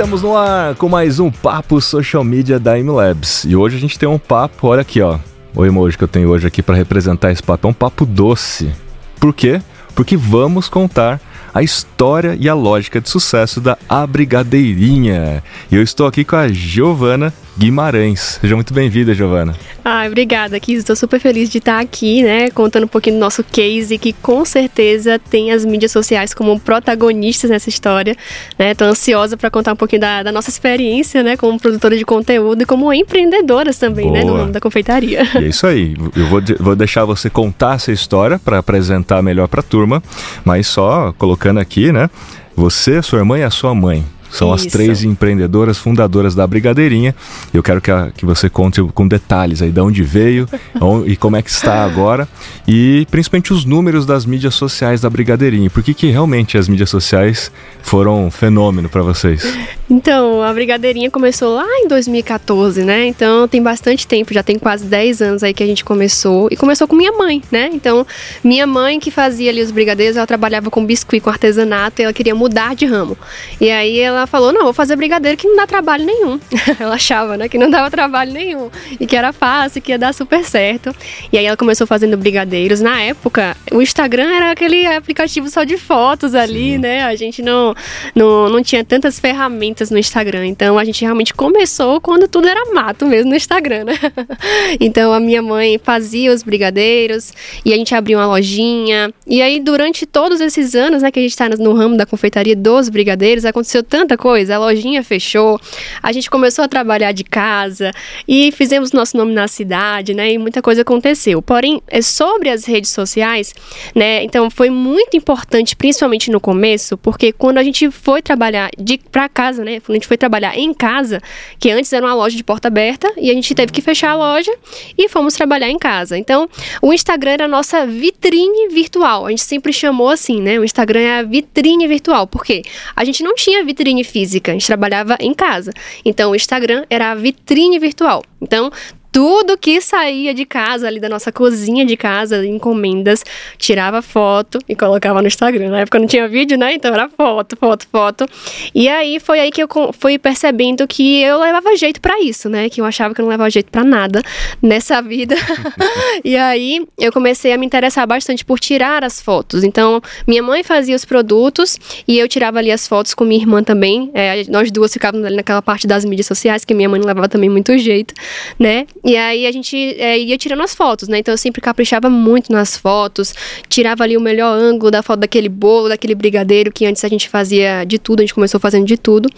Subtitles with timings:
[0.00, 3.44] Estamos no ar com mais um papo social media da MLabs.
[3.44, 5.18] E hoje a gente tem um papo, olha aqui, ó.
[5.54, 8.72] O emoji que eu tenho hoje aqui para representar esse papo é um papo doce.
[9.20, 9.60] Por quê?
[9.94, 11.20] Porque vamos contar
[11.52, 15.44] a história e a lógica de sucesso da Abrigadeirinha.
[15.70, 17.30] E eu estou aqui com a Giovana
[17.60, 18.38] Guimarães.
[18.40, 19.54] Seja muito bem-vinda, Giovana.
[19.84, 20.78] Ah, obrigada, Kiz.
[20.78, 24.46] Estou super feliz de estar aqui, né, contando um pouquinho do nosso case, que com
[24.46, 28.16] certeza tem as mídias sociais como protagonistas nessa história.
[28.58, 28.74] Né?
[28.74, 32.62] Tô ansiosa para contar um pouquinho da, da, nossa experiência, né, como produtora de conteúdo
[32.62, 34.18] e como empreendedoras também, Boa.
[34.18, 35.28] né, no ramo da confeitaria.
[35.34, 35.94] E é isso aí.
[36.16, 40.02] Eu vou, vou deixar você contar essa história para apresentar melhor para a turma,
[40.46, 42.08] mas só colocando aqui, né,
[42.56, 44.66] você, sua irmã e a sua mãe são Isso.
[44.66, 47.14] as três empreendedoras fundadoras da Brigadeirinha.
[47.52, 50.48] Eu quero que, a, que você conte com detalhes aí de onde veio
[51.06, 52.28] e como é que está agora.
[52.66, 55.68] E principalmente os números das mídias sociais da Brigadeirinha.
[55.70, 57.50] Por que, que realmente as mídias sociais
[57.82, 59.42] foram um fenômeno para vocês?
[59.88, 63.06] Então, a Brigadeirinha começou lá em 2014, né?
[63.06, 66.48] Então tem bastante tempo, já tem quase 10 anos aí que a gente começou.
[66.50, 67.70] E começou com minha mãe, né?
[67.72, 68.06] Então,
[68.44, 72.12] minha mãe que fazia ali os brigadeiros, ela trabalhava com biscuit, com artesanato, e ela
[72.12, 73.18] queria mudar de ramo.
[73.60, 76.38] E aí ela ela falou: não, vou fazer brigadeiro que não dá trabalho nenhum.
[76.78, 80.14] ela achava, né, que não dava trabalho nenhum e que era fácil, que ia dar
[80.14, 80.94] super certo.
[81.32, 82.80] E aí ela começou fazendo brigadeiros.
[82.80, 86.78] Na época, o Instagram era aquele aplicativo só de fotos ali, Sim.
[86.78, 87.04] né?
[87.04, 87.74] A gente não,
[88.14, 90.46] não, não tinha tantas ferramentas no Instagram.
[90.46, 93.98] Então a gente realmente começou quando tudo era mato mesmo no Instagram, né?
[94.80, 97.32] então a minha mãe fazia os brigadeiros
[97.64, 99.12] e a gente abriu uma lojinha.
[99.26, 102.56] E aí, durante todos esses anos, né, que a gente está no ramo da confeitaria
[102.56, 104.56] dos brigadeiros, aconteceu tanto tanta coisa.
[104.56, 105.60] A lojinha fechou,
[106.02, 107.92] a gente começou a trabalhar de casa
[108.26, 110.32] e fizemos nosso nome na cidade, né?
[110.32, 111.40] E muita coisa aconteceu.
[111.40, 113.54] Porém, é sobre as redes sociais,
[113.94, 114.24] né?
[114.24, 119.28] Então foi muito importante, principalmente no começo, porque quando a gente foi trabalhar de para
[119.28, 119.80] casa, né?
[119.80, 121.20] Quando a gente foi trabalhar em casa,
[121.58, 124.16] que antes era uma loja de porta aberta e a gente teve que fechar a
[124.16, 124.52] loja
[124.98, 126.18] e fomos trabalhar em casa.
[126.18, 126.48] Então,
[126.82, 129.26] o Instagram era a nossa vitrine virtual.
[129.26, 130.58] A gente sempre chamou assim, né?
[130.58, 132.62] O Instagram é a vitrine virtual, porque
[132.96, 135.72] a gente não tinha vitrine vitrine física, a gente trabalhava em casa.
[136.04, 138.22] Então o Instagram era a vitrine virtual.
[138.40, 138.70] Então
[139.12, 143.24] tudo que saía de casa, ali da nossa cozinha de casa, encomendas,
[143.58, 145.70] tirava foto e colocava no Instagram.
[145.70, 146.74] Na época não tinha vídeo, né?
[146.74, 148.26] Então era foto, foto, foto.
[148.74, 152.68] E aí foi aí que eu fui percebendo que eu levava jeito para isso, né?
[152.68, 154.22] Que eu achava que eu não levava jeito para nada
[154.62, 155.34] nessa vida.
[156.24, 159.64] e aí eu comecei a me interessar bastante por tirar as fotos.
[159.64, 163.62] Então, minha mãe fazia os produtos e eu tirava ali as fotos com minha irmã
[163.62, 164.10] também.
[164.14, 167.28] É, nós duas ficávamos ali naquela parte das mídias sociais, que minha mãe não levava
[167.28, 168.14] também muito jeito,
[168.58, 168.86] né?
[169.04, 171.18] E aí a gente é, ia tirando as fotos, né?
[171.18, 173.34] Então eu sempre caprichava muito nas fotos,
[173.68, 177.28] tirava ali o melhor ângulo da foto daquele bolo, daquele brigadeiro, que antes a gente
[177.28, 179.28] fazia de tudo, a gente começou fazendo de tudo.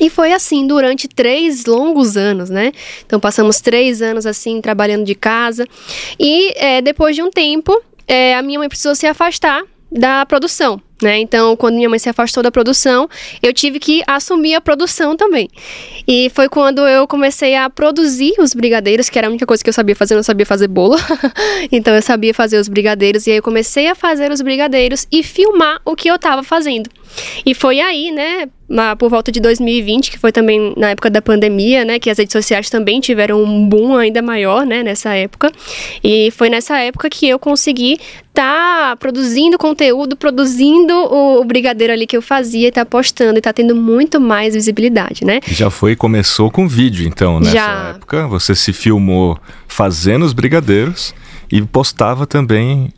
[0.00, 2.72] E foi assim durante três longos anos, né?
[3.04, 5.66] Então passamos três anos assim trabalhando de casa.
[6.18, 10.80] E é, depois de um tempo, é, a minha mãe precisou se afastar da produção.
[11.02, 11.18] Né?
[11.18, 13.08] Então, quando minha mãe se afastou da produção,
[13.42, 15.48] eu tive que assumir a produção também.
[16.06, 19.68] E foi quando eu comecei a produzir os brigadeiros, que era a única coisa que
[19.68, 20.96] eu sabia fazer, eu não sabia fazer bolo.
[21.72, 25.22] então, eu sabia fazer os brigadeiros, e aí eu comecei a fazer os brigadeiros e
[25.22, 26.88] filmar o que eu estava fazendo.
[27.44, 28.48] E foi aí, né,
[28.98, 32.32] por volta de 2020, que foi também na época da pandemia, né, que as redes
[32.32, 35.50] sociais também tiveram um boom ainda maior, né, nessa época.
[36.02, 41.92] E foi nessa época que eu consegui estar tá produzindo conteúdo, produzindo o, o, brigadeiro
[41.92, 45.40] ali que eu fazia, e tá postando e tá tendo muito mais visibilidade, né?
[45.48, 47.94] Já foi, começou com vídeo, então, nessa Já.
[47.94, 48.26] época.
[48.28, 51.14] Você se filmou fazendo os brigadeiros
[51.52, 52.90] e postava também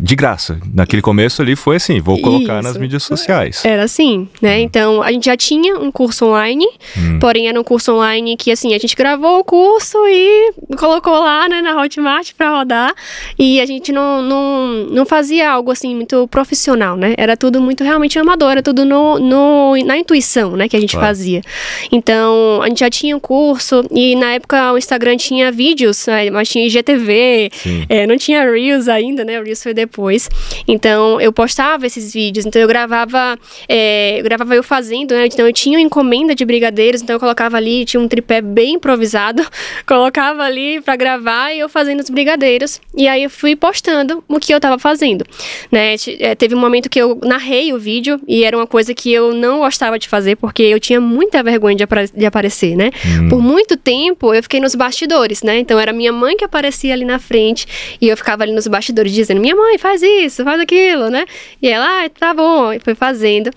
[0.00, 0.58] de graça.
[0.72, 2.62] Naquele começo ali foi assim, vou colocar Isso.
[2.62, 3.64] nas mídias sociais.
[3.64, 4.58] Era assim, né?
[4.58, 4.60] Hum.
[4.60, 7.18] Então, a gente já tinha um curso online, hum.
[7.18, 11.48] porém era um curso online que, assim, a gente gravou o curso e colocou lá,
[11.48, 12.94] né, na Hotmart para rodar,
[13.38, 17.14] e a gente não, não, não fazia algo, assim, muito profissional, né?
[17.16, 20.92] Era tudo muito realmente amador, era tudo no, no, na intuição, né, que a gente
[20.92, 21.08] claro.
[21.08, 21.42] fazia.
[21.90, 26.30] Então, a gente já tinha um curso, e na época o Instagram tinha vídeos, né,
[26.30, 27.50] mas tinha IGTV,
[27.96, 30.28] é, não tinha Reels ainda, né, Reels isso foi depois.
[30.68, 32.44] Então, eu postava esses vídeos.
[32.46, 33.38] Então, eu gravava,
[33.68, 35.26] é, eu gravava eu fazendo, né?
[35.26, 37.02] Então, eu tinha uma encomenda de brigadeiros.
[37.02, 39.44] Então, eu colocava ali, tinha um tripé bem improvisado.
[39.86, 42.80] colocava ali para gravar e eu fazendo os brigadeiros.
[42.94, 45.24] E aí, eu fui postando o que eu tava fazendo,
[45.72, 45.94] né?
[46.20, 49.32] É, teve um momento que eu narrei o vídeo e era uma coisa que eu
[49.32, 52.90] não gostava de fazer porque eu tinha muita vergonha de, apare de aparecer, né?
[53.04, 53.28] Hum.
[53.28, 55.58] Por muito tempo, eu fiquei nos bastidores, né?
[55.58, 57.66] Então, era minha mãe que aparecia ali na frente
[58.00, 61.24] e eu ficava ali nos bastidores dizendo minha mãe, faz isso, faz aquilo, né?
[61.60, 63.50] E ela, ah, tá bom, e foi fazendo.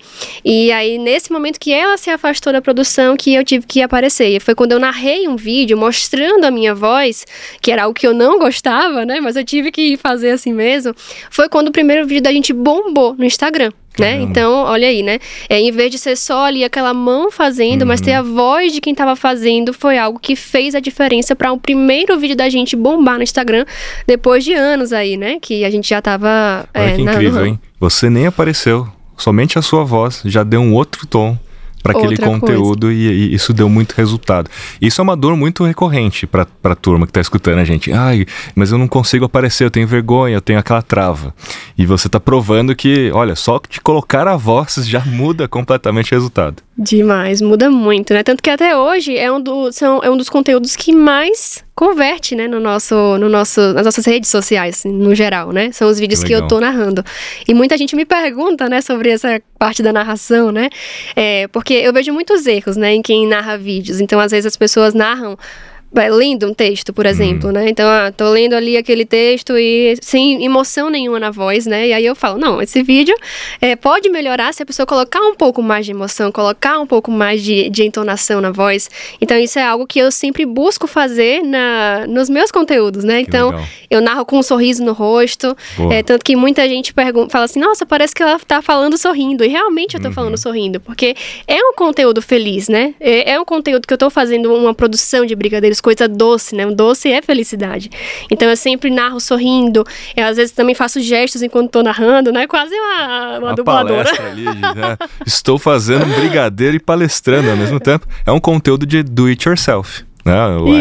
[0.44, 4.36] E aí, nesse momento que ela se afastou da produção, que eu tive que aparecer.
[4.36, 7.26] E foi quando eu narrei um vídeo mostrando a minha voz,
[7.60, 9.20] que era algo que eu não gostava, né?
[9.20, 10.94] Mas eu tive que fazer assim mesmo.
[11.30, 14.20] Foi quando o primeiro vídeo da gente bombou no Instagram né?
[14.22, 15.18] Então, olha aí, né?
[15.48, 17.88] É, em vez de ser só ali aquela mão fazendo, uhum.
[17.88, 18.34] mas ter a uhum.
[18.34, 22.18] voz de quem estava fazendo, foi algo que fez a diferença para o um primeiro
[22.18, 23.64] vídeo da gente bombar no Instagram
[24.06, 25.38] depois de anos aí, né?
[25.40, 26.68] Que a gente já tava.
[26.74, 27.60] Olha é, que incrível, hein?
[27.78, 31.38] Você nem apareceu, somente a sua voz já deu um outro tom
[31.82, 34.50] para aquele conteúdo e, e, isso deu muito resultado.
[34.80, 37.92] Isso é uma dor muito recorrente para a turma que está escutando a gente.
[37.92, 41.34] Ai, mas eu não consigo aparecer, eu tenho vergonha, eu tenho aquela trava.
[41.76, 46.16] E você está provando que, olha, só de colocar a voz já muda completamente o
[46.16, 46.62] resultado.
[46.82, 48.22] Demais, muda muito, né?
[48.22, 52.34] Tanto que até hoje é um, do, são, é um dos conteúdos que mais converte,
[52.34, 55.70] né, no nosso, no nosso, nas nossas redes sociais, assim, no geral, né?
[55.72, 57.04] São os vídeos que, que eu tô narrando.
[57.46, 60.70] E muita gente me pergunta, né, sobre essa parte da narração, né?
[61.14, 64.00] É, porque eu vejo muitos erros, né, em quem narra vídeos.
[64.00, 65.36] Então, às vezes as pessoas narram
[65.92, 67.52] lendo um texto, por exemplo, uhum.
[67.52, 67.68] né?
[67.68, 71.88] Então, ah, tô lendo ali aquele texto e sem emoção nenhuma na voz, né?
[71.88, 73.14] E aí eu falo, não, esse vídeo
[73.60, 77.10] é, pode melhorar se a pessoa colocar um pouco mais de emoção, colocar um pouco
[77.10, 78.88] mais de, de entonação na voz.
[79.20, 83.20] Então, isso é algo que eu sempre busco fazer na, nos meus conteúdos, né?
[83.20, 83.52] Então,
[83.90, 85.56] eu narro com um sorriso no rosto,
[85.90, 89.44] é, tanto que muita gente pergunta, fala assim, nossa, parece que ela tá falando sorrindo.
[89.44, 90.14] E realmente eu tô uhum.
[90.14, 91.16] falando sorrindo, porque
[91.48, 92.94] é um conteúdo feliz, né?
[93.00, 96.66] É, é um conteúdo que eu tô fazendo uma produção de brigadeiros coisa doce, né?
[96.66, 97.90] O doce é felicidade.
[98.30, 99.84] Então eu sempre narro sorrindo.
[100.16, 102.46] Eu às vezes também faço gestos enquanto estou narrando, né?
[102.46, 104.10] Quase uma, uma, uma dubladora.
[104.30, 104.96] Ali, né?
[105.26, 108.06] Estou fazendo um brigadeiro e palestrando ao mesmo tempo.
[108.26, 110.09] É um conteúdo de do it yourself.
[110.24, 110.34] Né?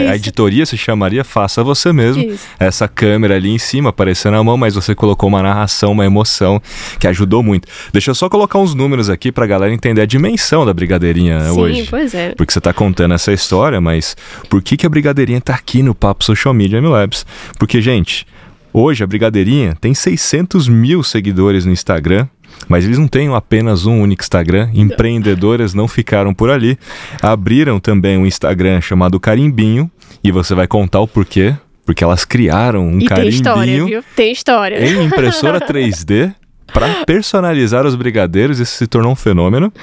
[0.10, 2.24] A editoria se chamaria Faça Você Mesmo.
[2.24, 2.48] Isso.
[2.60, 6.62] Essa câmera ali em cima aparecendo na mão, mas você colocou uma narração, uma emoção
[7.00, 7.68] que ajudou muito.
[7.92, 11.60] Deixa eu só colocar uns números aqui pra galera entender a dimensão da Brigadeirinha Sim,
[11.60, 11.82] hoje.
[11.82, 12.34] Sim, pois é.
[12.36, 14.16] Porque você tá contando essa história, mas
[14.50, 17.26] por que, que a Brigadeirinha tá aqui no Papo Social Media Labs?
[17.58, 18.26] Porque, gente,
[18.74, 22.28] hoje a Brigadeirinha tem 600 mil seguidores no Instagram
[22.68, 26.78] mas eles não têm apenas um único Instagram, empreendedoras não ficaram por ali.
[27.22, 29.90] Abriram também um Instagram chamado Carimbinho,
[30.24, 31.56] e você vai contar o porquê.
[31.86, 33.32] Porque elas criaram um e carimbinho.
[33.32, 34.04] Tem história, viu?
[34.16, 34.88] Tem história.
[34.88, 36.36] Em impressora 3D
[36.72, 38.60] para personalizar os brigadeiros.
[38.60, 39.74] Isso se tornou um fenômeno.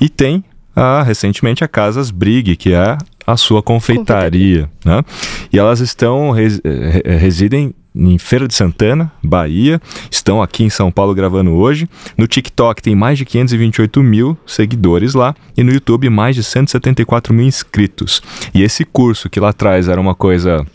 [0.00, 0.44] E tem
[0.74, 4.68] ah, recentemente a Casas Brig, que é a sua confeitaria.
[4.84, 5.04] Né?
[5.52, 6.60] E elas estão res,
[7.04, 9.80] residem em Feira de Santana, Bahia.
[10.10, 11.88] Estão aqui em São Paulo gravando hoje.
[12.16, 17.34] No TikTok tem mais de 528 mil seguidores lá e no YouTube mais de 174
[17.34, 18.22] mil inscritos.
[18.54, 20.66] E esse curso que lá atrás era uma coisa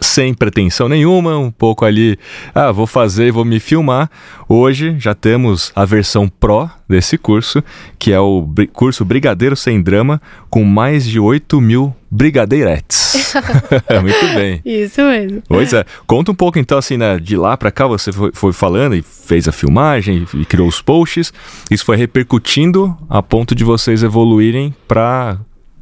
[0.00, 2.18] sem pretensão nenhuma, um pouco ali,
[2.54, 4.10] ah, vou fazer, vou me filmar.
[4.48, 7.62] Hoje já temos a versão Pro desse curso,
[7.98, 13.34] que é o curso Brigadeiro Sem Drama, com mais de 8 mil brigadeiretes.
[14.00, 14.62] Muito bem.
[14.64, 15.42] Isso mesmo.
[15.46, 15.84] Pois é.
[16.06, 19.02] Conta um pouco então, assim, né, de lá para cá você foi, foi, falando e
[19.02, 21.32] fez a filmagem e criou os posts.
[21.70, 25.38] Isso foi repercutindo a ponto de vocês evoluírem para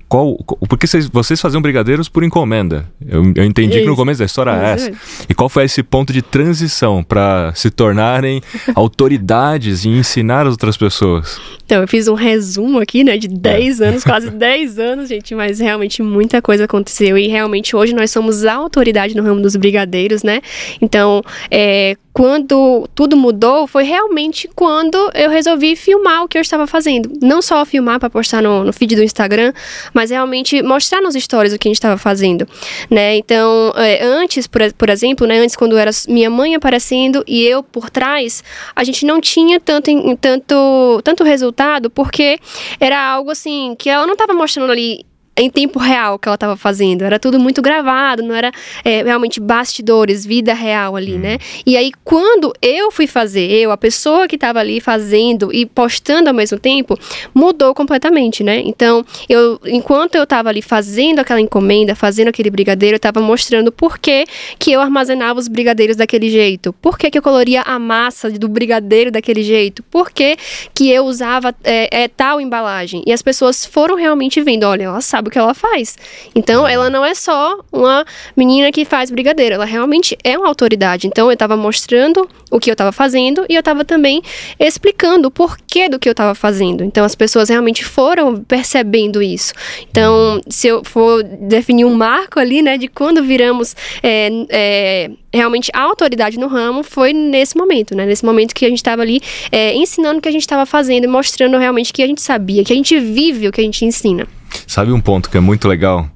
[0.08, 0.36] qual,
[0.68, 2.86] porque vocês, vocês faziam brigadeiros por encomenda.
[3.04, 3.80] Eu, eu entendi Isso.
[3.80, 4.92] que no começo da história é essa.
[5.28, 8.40] E qual foi esse ponto de transição para se tornarem
[8.74, 11.40] autoridades e ensinar as outras pessoas?
[11.64, 13.88] Então, eu fiz um resumo aqui, né, de 10 é.
[13.88, 18.44] anos, quase 10 anos, gente, mas realmente muita coisa aconteceu e realmente hoje nós somos
[18.44, 20.40] a autoridade no ramo dos brigadeiros, né?
[20.80, 26.66] Então, é, quando tudo mudou foi realmente quando eu resolvi filmar o que eu estava
[26.66, 27.12] fazendo.
[27.20, 29.52] Não só filmar para postar no, no, feed do Instagram,
[29.92, 32.48] mas realmente mostrar nos stories o que a gente estava fazendo,
[32.90, 33.18] né?
[33.18, 37.62] Então, é, antes, por, por exemplo, né, antes quando era minha mãe aparecendo e eu
[37.62, 38.42] por trás,
[38.74, 42.38] a gente não tinha tanto, tanto, tanto resultado porque
[42.80, 45.04] era algo assim que ela não estava mostrando ali
[45.36, 47.02] em tempo real que ela estava fazendo.
[47.02, 48.50] Era tudo muito gravado, não era
[48.84, 51.34] é, realmente bastidores, vida real ali, né?
[51.34, 51.62] Uhum.
[51.66, 56.28] E aí, quando eu fui fazer, eu, a pessoa que estava ali fazendo e postando
[56.28, 56.98] ao mesmo tempo,
[57.34, 58.62] mudou completamente, né?
[58.64, 63.70] Então, eu, enquanto eu estava ali fazendo aquela encomenda, fazendo aquele brigadeiro, eu estava mostrando
[63.70, 64.24] por que,
[64.58, 68.48] que eu armazenava os brigadeiros daquele jeito, por que, que eu coloria a massa do
[68.48, 70.36] brigadeiro daquele jeito, por que,
[70.72, 73.02] que eu usava é, é, tal embalagem.
[73.06, 75.98] E as pessoas foram realmente vendo, olha, ela sabe sabe o que ela faz.
[76.34, 78.04] Então, ela não é só uma
[78.36, 81.06] menina que faz brigadeiro, ela realmente é uma autoridade.
[81.06, 84.22] Então, eu estava mostrando o que eu estava fazendo e eu estava também
[84.58, 86.84] explicando o porquê do que eu estava fazendo.
[86.84, 89.52] Então, as pessoas realmente foram percebendo isso.
[89.90, 95.70] Então, se eu for definir um marco ali, né, de quando viramos é, é, realmente
[95.74, 98.06] a autoridade no ramo, foi nesse momento, né?
[98.06, 101.04] Nesse momento que a gente estava ali é, ensinando o que a gente estava fazendo
[101.04, 103.84] e mostrando realmente que a gente sabia, que a gente vive o que a gente
[103.84, 104.26] ensina.
[104.66, 106.08] Sabe um ponto que é muito legal?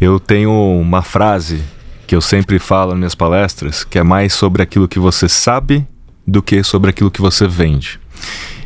[0.00, 1.62] Eu tenho uma frase
[2.06, 5.86] que eu sempre falo nas minhas palestras, que é mais sobre aquilo que você sabe
[6.26, 7.98] do que sobre aquilo que você vende.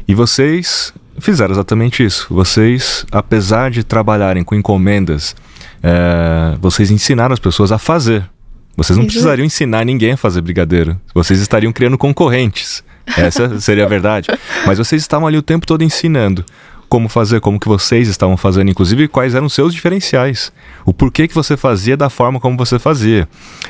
[0.07, 2.26] E vocês fizeram exatamente isso.
[2.31, 5.37] Vocês, apesar de trabalharem com encomendas,
[5.83, 8.29] é, vocês ensinaram as pessoas a fazer.
[8.76, 10.99] Vocês não precisariam ensinar ninguém a fazer brigadeiro.
[11.14, 12.83] Vocês estariam criando concorrentes.
[13.17, 14.29] Essa seria a verdade.
[14.67, 16.45] Mas vocês estavam ali o tempo todo ensinando
[16.90, 20.52] como fazer, como que vocês estavam fazendo, inclusive quais eram seus diferenciais.
[20.85, 23.28] O porquê que você fazia da forma como você fazia.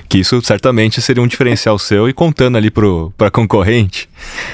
[0.09, 4.09] Que isso certamente seria um diferencial seu e contando ali para concorrente.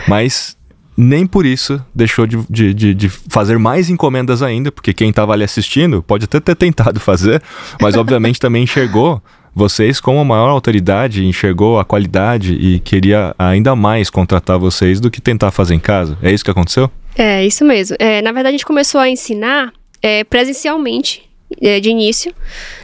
[0.08, 0.56] Mas
[0.96, 5.32] nem por isso deixou de, de, de, de, fazer mais encomendas ainda, porque quem estava
[5.32, 7.40] ali assistindo pode até ter tentado fazer,
[7.80, 9.22] mas obviamente também enxergou
[9.56, 15.10] vocês como a maior autoridade, enxergou a qualidade e queria ainda mais contratar vocês do
[15.10, 16.18] que tentar fazer em casa.
[16.22, 16.90] É isso que aconteceu?
[17.16, 17.96] É, isso mesmo.
[17.98, 19.72] É, na verdade, a gente começou a ensinar
[20.02, 21.22] é, presencialmente
[21.62, 22.34] é, de início,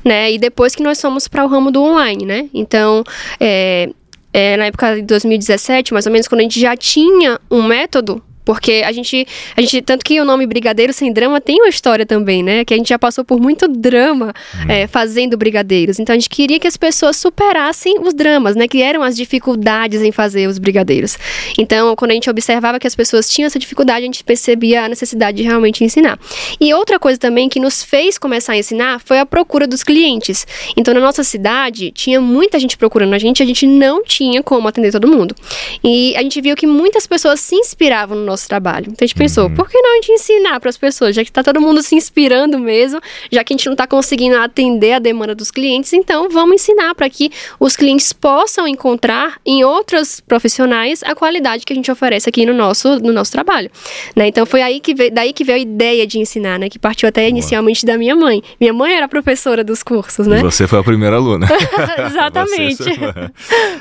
[0.03, 0.33] né?
[0.33, 2.49] E depois que nós fomos para o ramo do online, né?
[2.55, 3.05] Então,
[3.39, 3.91] é,
[4.33, 8.23] é, na época de 2017, mais ou menos, quando a gente já tinha um método
[8.45, 12.05] porque a gente, a gente, tanto que o nome Brigadeiro Sem Drama tem uma história
[12.05, 12.65] também, né?
[12.65, 14.71] Que a gente já passou por muito drama hum.
[14.71, 15.99] é, fazendo brigadeiros.
[15.99, 18.67] Então a gente queria que as pessoas superassem os dramas, né?
[18.67, 21.17] Que eram as dificuldades em fazer os brigadeiros.
[21.59, 24.89] Então, quando a gente observava que as pessoas tinham essa dificuldade, a gente percebia a
[24.89, 26.19] necessidade de realmente ensinar.
[26.61, 30.47] E outra coisa também que nos fez começar a ensinar foi a procura dos clientes.
[30.77, 34.67] Então, na nossa cidade, tinha muita gente procurando a gente, a gente não tinha como
[34.67, 35.35] atender todo mundo.
[35.83, 38.87] E a gente viu que muitas pessoas se inspiravam no nosso trabalho.
[38.91, 39.55] Então a gente pensou, uhum.
[39.55, 41.95] por que não a gente ensinar para as pessoas, já que está todo mundo se
[41.95, 46.29] inspirando mesmo, já que a gente não está conseguindo atender a demanda dos clientes, então
[46.29, 51.77] vamos ensinar para que os clientes possam encontrar em outros profissionais a qualidade que a
[51.77, 53.71] gente oferece aqui no nosso, no nosso trabalho.
[54.17, 54.29] Né?
[54.29, 56.69] Então foi aí que veio, daí que veio a ideia de ensinar, né?
[56.69, 57.31] Que partiu até Boa.
[57.31, 58.43] inicialmente da minha mãe.
[58.61, 60.41] Minha mãe era professora dos cursos, né?
[60.41, 61.47] E você foi a primeira aluna.
[62.07, 62.85] Exatamente.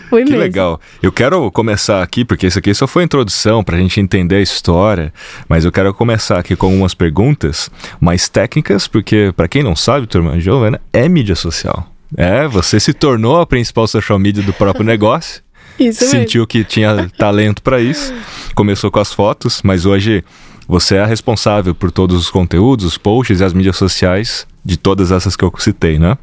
[0.09, 0.37] foi que mesmo.
[0.37, 0.79] legal.
[1.01, 4.40] Eu quero começar aqui, porque isso aqui só foi a introdução para a gente entender
[4.41, 5.13] a história,
[5.47, 7.69] mas eu quero começar aqui com algumas perguntas
[7.99, 11.87] mais técnicas, porque para quem não sabe, turma, Giovana é mídia social.
[12.17, 15.41] É, você se tornou a principal social media do próprio negócio.
[15.79, 16.47] Isso sentiu mesmo.
[16.47, 18.13] que tinha talento para isso.
[18.53, 20.23] Começou com as fotos, mas hoje
[20.67, 24.77] você é a responsável por todos os conteúdos, os posts e as mídias sociais de
[24.77, 26.17] todas essas que eu citei, né?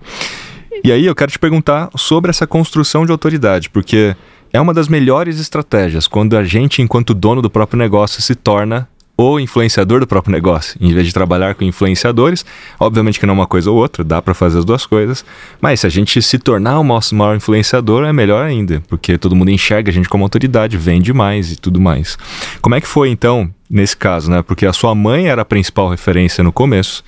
[0.85, 4.15] E aí eu quero te perguntar sobre essa construção de autoridade, porque
[4.53, 8.89] é uma das melhores estratégias quando a gente, enquanto dono do próprio negócio, se torna
[9.21, 12.47] o influenciador do próprio negócio, em vez de trabalhar com influenciadores.
[12.79, 15.25] Obviamente que não é uma coisa ou outra, dá para fazer as duas coisas,
[15.61, 19.35] mas se a gente se tornar o nosso maior influenciador, é melhor ainda, porque todo
[19.35, 22.17] mundo enxerga a gente como autoridade, vende mais e tudo mais.
[22.63, 24.41] Como é que foi então nesse caso, né?
[24.41, 27.03] Porque a sua mãe era a principal referência no começo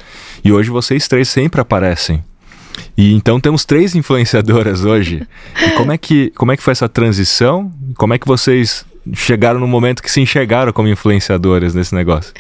[0.45, 2.25] e hoje vocês três sempre aparecem
[3.01, 5.27] e então temos três influenciadoras hoje.
[5.59, 7.73] E como é que, como é que foi essa transição?
[7.97, 12.35] Como é que vocês chegaram no momento que se enxergaram como influenciadoras nesse negócio?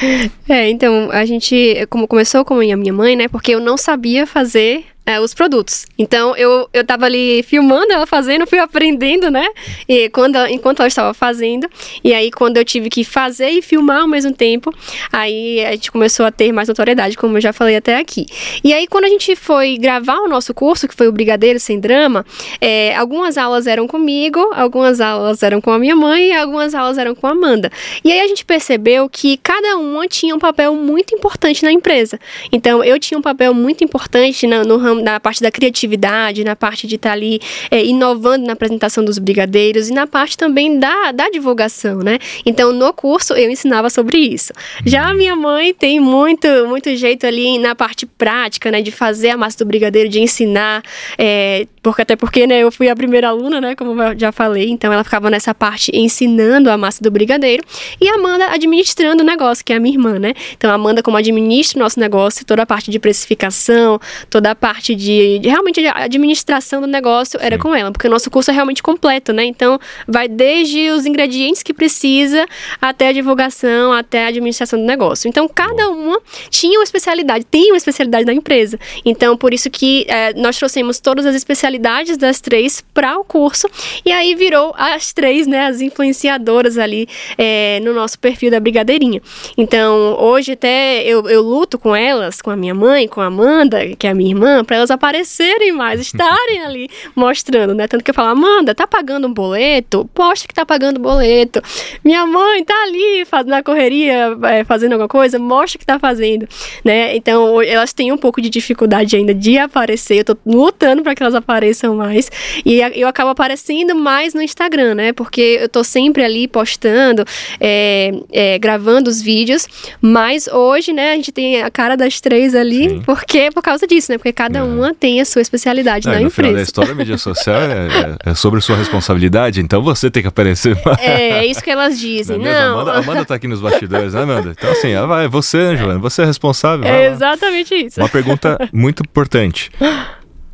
[0.47, 3.27] É, então, a gente como começou com a minha mãe, né?
[3.27, 5.87] Porque eu não sabia fazer é, os produtos.
[5.99, 9.47] Então eu, eu tava ali filmando ela fazendo, fui aprendendo, né?
[9.89, 11.69] E quando, enquanto ela estava fazendo.
[12.05, 14.73] E aí, quando eu tive que fazer e filmar ao mesmo tempo,
[15.13, 18.27] aí a gente começou a ter mais notoriedade, como eu já falei até aqui.
[18.63, 21.81] E aí, quando a gente foi gravar o nosso curso, que foi o Brigadeiro Sem
[21.81, 22.25] Drama,
[22.61, 26.99] é, algumas aulas eram comigo, algumas aulas eram com a minha mãe e algumas aulas
[26.99, 27.71] eram com a Amanda.
[28.05, 32.19] E aí a gente percebeu que cada uma tinha um papel muito importante na empresa.
[32.53, 36.57] Então, eu tinha um papel muito importante no, no ramo na parte da criatividade, na
[36.57, 37.41] parte de estar tá ali
[37.71, 42.19] é, inovando na apresentação dos brigadeiros e na parte também da, da divulgação, né?
[42.45, 44.53] Então, no curso eu ensinava sobre isso.
[44.85, 48.83] Já a minha mãe tem muito, muito jeito ali na parte prática, né?
[48.83, 50.83] De fazer a massa do brigadeiro, de ensinar,
[51.19, 53.75] é, porque até porque, né, eu fui a primeira aluna, né?
[53.75, 57.63] Como eu já falei, então ela ficava nessa parte ensinando a massa do brigadeiro
[58.01, 60.35] e a Amanda administrando o negócio, que é a minha irmã, né?
[60.57, 64.55] Então, a Amanda como administra o nosso negócio, toda a parte de precificação, toda a
[64.55, 68.31] parte parte de, de realmente de administração do negócio era com ela, porque o nosso
[68.31, 69.45] curso é realmente completo, né?
[69.45, 72.47] Então, vai desde os ingredientes que precisa
[72.81, 75.29] até a divulgação, até a administração do negócio.
[75.29, 78.79] Então, cada uma tinha uma especialidade, tem uma especialidade da empresa.
[79.05, 83.69] Então, por isso que é, nós trouxemos todas as especialidades das três para o curso
[84.05, 89.21] e aí virou as três, né, as influenciadoras ali é, no nosso perfil da Brigadeirinha.
[89.57, 93.95] Então, hoje até eu, eu luto com elas, com a minha mãe, com a Amanda,
[93.97, 97.89] que é a minha irmã, para elas aparecerem mais, estarem ali mostrando, né?
[97.89, 100.09] Tanto que eu falo, Amanda, tá pagando um boleto?
[100.15, 101.61] Posta que tá pagando boleto.
[102.05, 106.47] Minha mãe tá ali fazendo a correria, é, fazendo alguma coisa, mostra que tá fazendo,
[106.85, 107.17] né?
[107.17, 111.23] Então, elas têm um pouco de dificuldade ainda de aparecer, eu tô lutando para que
[111.23, 112.31] elas apareçam mais,
[112.65, 115.13] e eu acabo aparecendo mais no Instagram, né?
[115.13, 117.25] Porque eu tô sempre ali postando,
[117.59, 119.67] é, é, gravando os vídeos,
[120.01, 123.03] mas hoje, né, a gente tem a cara das três ali, Sim.
[123.05, 124.19] porque por causa disso, né?
[124.19, 124.65] Porque cada é.
[124.65, 126.35] uma tem a sua especialidade na no empresa.
[126.35, 130.23] Final da história, a mídia social é, é, é, sobre sua responsabilidade, então você tem
[130.23, 130.77] que aparecer.
[131.01, 132.39] É, é isso que elas dizem.
[132.39, 132.81] Não, é não.
[132.81, 134.55] Amanda, Amanda tá aqui nos bastidores, né, Amanda?
[134.57, 136.87] Então, assim, ela vai, você, Angela, você é responsável.
[136.87, 138.01] É exatamente isso.
[138.01, 139.71] Uma pergunta muito importante.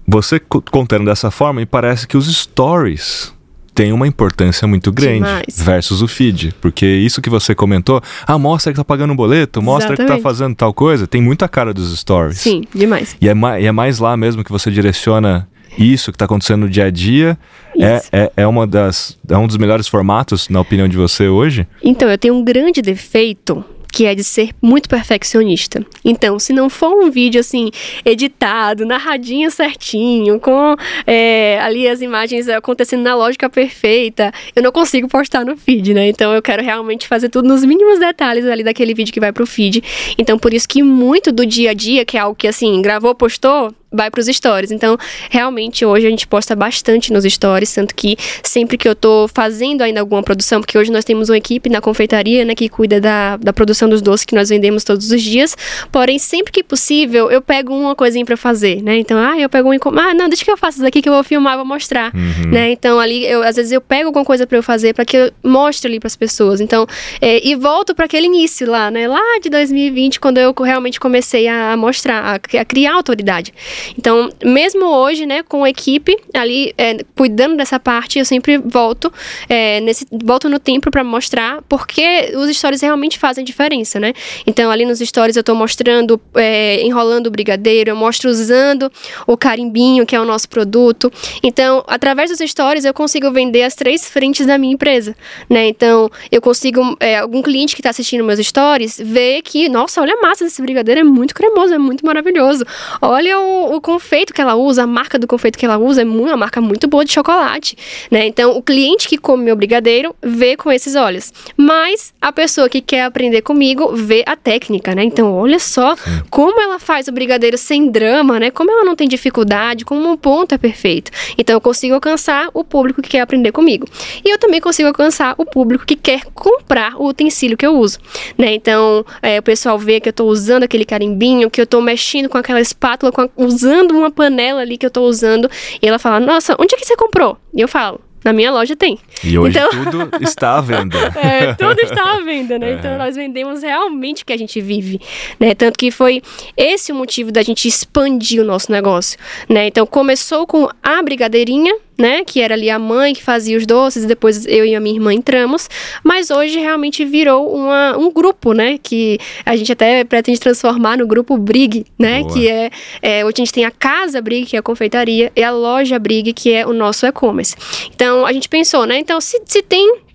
[0.06, 3.35] Você contando dessa forma, me parece que os stories
[3.76, 5.60] tem uma importância muito grande Demais.
[5.62, 6.54] versus o feed.
[6.62, 10.16] Porque isso que você comentou, ah, mostra que tá pagando um boleto, mostra Exatamente.
[10.16, 12.38] que tá fazendo tal coisa, tem muita cara dos stories.
[12.38, 13.14] Sim, demais.
[13.20, 15.46] E é, e é mais lá mesmo que você direciona
[15.78, 17.38] isso que está acontecendo no dia a dia
[17.78, 21.66] é, é, é, uma das, é um dos melhores formatos, na opinião de você, hoje?
[21.82, 23.62] Então, eu tenho um grande defeito
[23.96, 25.82] que é de ser muito perfeccionista.
[26.04, 27.70] Então, se não for um vídeo assim,
[28.04, 30.76] editado, narradinho certinho, com
[31.06, 36.08] é, ali as imagens acontecendo na lógica perfeita, eu não consigo postar no feed, né?
[36.10, 39.46] Então, eu quero realmente fazer tudo nos mínimos detalhes ali daquele vídeo que vai pro
[39.46, 39.82] feed.
[40.18, 43.14] Então, por isso que muito do dia a dia, que é algo que assim, gravou,
[43.14, 44.70] postou, vai para os stories.
[44.70, 44.96] Então,
[45.30, 49.82] realmente hoje a gente posta bastante nos stories, tanto que sempre que eu tô fazendo
[49.82, 53.36] ainda alguma produção, porque hoje nós temos uma equipe na confeitaria, né, que cuida da,
[53.36, 55.56] da produção dos doces que nós vendemos todos os dias.
[55.90, 58.98] Porém, sempre que possível, eu pego uma coisinha para fazer, né?
[58.98, 61.12] Então, ah, eu pego um ah, não, deixa que eu faça isso daqui que eu
[61.12, 62.50] vou filmar, vou mostrar, uhum.
[62.50, 62.70] né?
[62.70, 65.32] Então, ali eu às vezes eu pego alguma coisa para eu fazer para que eu
[65.42, 66.60] mostre ali para as pessoas.
[66.60, 66.86] Então,
[67.20, 69.06] é, e volto para aquele início lá, né?
[69.06, 73.52] Lá de 2020, quando eu realmente comecei a mostrar, a, a criar autoridade.
[73.98, 79.12] Então, mesmo hoje, né, com a equipe ali é, cuidando dessa parte, eu sempre volto
[79.48, 84.12] é, nesse volto no tempo para mostrar porque os stories realmente fazem diferença, né?
[84.46, 88.90] Então, ali nos stories eu estou mostrando é, enrolando o brigadeiro, eu mostro usando
[89.26, 91.12] o carimbinho, que é o nosso produto.
[91.42, 95.14] Então, através dos stories eu consigo vender as três frentes da minha empresa,
[95.48, 95.68] né?
[95.68, 100.14] Então, eu consigo é, algum cliente que está assistindo meus stories ver que, nossa, olha
[100.14, 102.64] a massa desse brigadeiro, é muito cremoso, é muito maravilhoso.
[103.00, 106.04] Olha o o confeito que ela usa, a marca do confeito que ela usa é
[106.04, 107.76] uma marca muito boa de chocolate,
[108.10, 108.26] né?
[108.26, 111.32] Então, o cliente que come meu brigadeiro vê com esses olhos.
[111.56, 115.04] Mas a pessoa que quer aprender comigo vê a técnica, né?
[115.04, 115.94] Então, olha só
[116.30, 118.50] como ela faz o brigadeiro sem drama, né?
[118.50, 121.10] Como ela não tem dificuldade, como um ponto é perfeito.
[121.38, 123.86] Então, eu consigo alcançar o público que quer aprender comigo.
[124.24, 127.98] E eu também consigo alcançar o público que quer comprar o utensílio que eu uso,
[128.36, 128.54] né?
[128.54, 132.28] Então, é, o pessoal vê que eu estou usando aquele carimbinho, que eu estou mexendo
[132.28, 135.50] com aquela espátula, com a, usando uma panela ali que eu tô usando.
[135.80, 137.38] E ela fala, nossa, onde é que você comprou?
[137.54, 138.98] E eu falo, na minha loja tem.
[139.22, 139.70] E hoje então...
[139.84, 140.98] tudo está à venda.
[141.16, 142.72] é, tudo está à venda, né?
[142.72, 142.74] É.
[142.74, 145.00] Então nós vendemos realmente o que a gente vive,
[145.38, 145.54] né?
[145.54, 146.20] Tanto que foi
[146.56, 149.16] esse o motivo da gente expandir o nosso negócio,
[149.48, 149.68] né?
[149.68, 152.24] Então começou com a brigadeirinha, né?
[152.24, 154.94] Que era ali a mãe que fazia os doces e depois eu e a minha
[154.94, 155.68] irmã entramos.
[156.02, 158.78] Mas hoje realmente virou uma, um grupo, né?
[158.82, 162.20] Que a gente até pretende transformar no grupo Brig, né?
[162.20, 162.32] Boa.
[162.32, 162.70] Que é,
[163.02, 165.98] é, hoje a gente tem a casa Brig, que é a confeitaria, e a loja
[165.98, 167.56] Brig, que é o nosso e-commerce.
[167.94, 168.98] Então a gente pensou, né?
[168.98, 170.06] Então se, se tem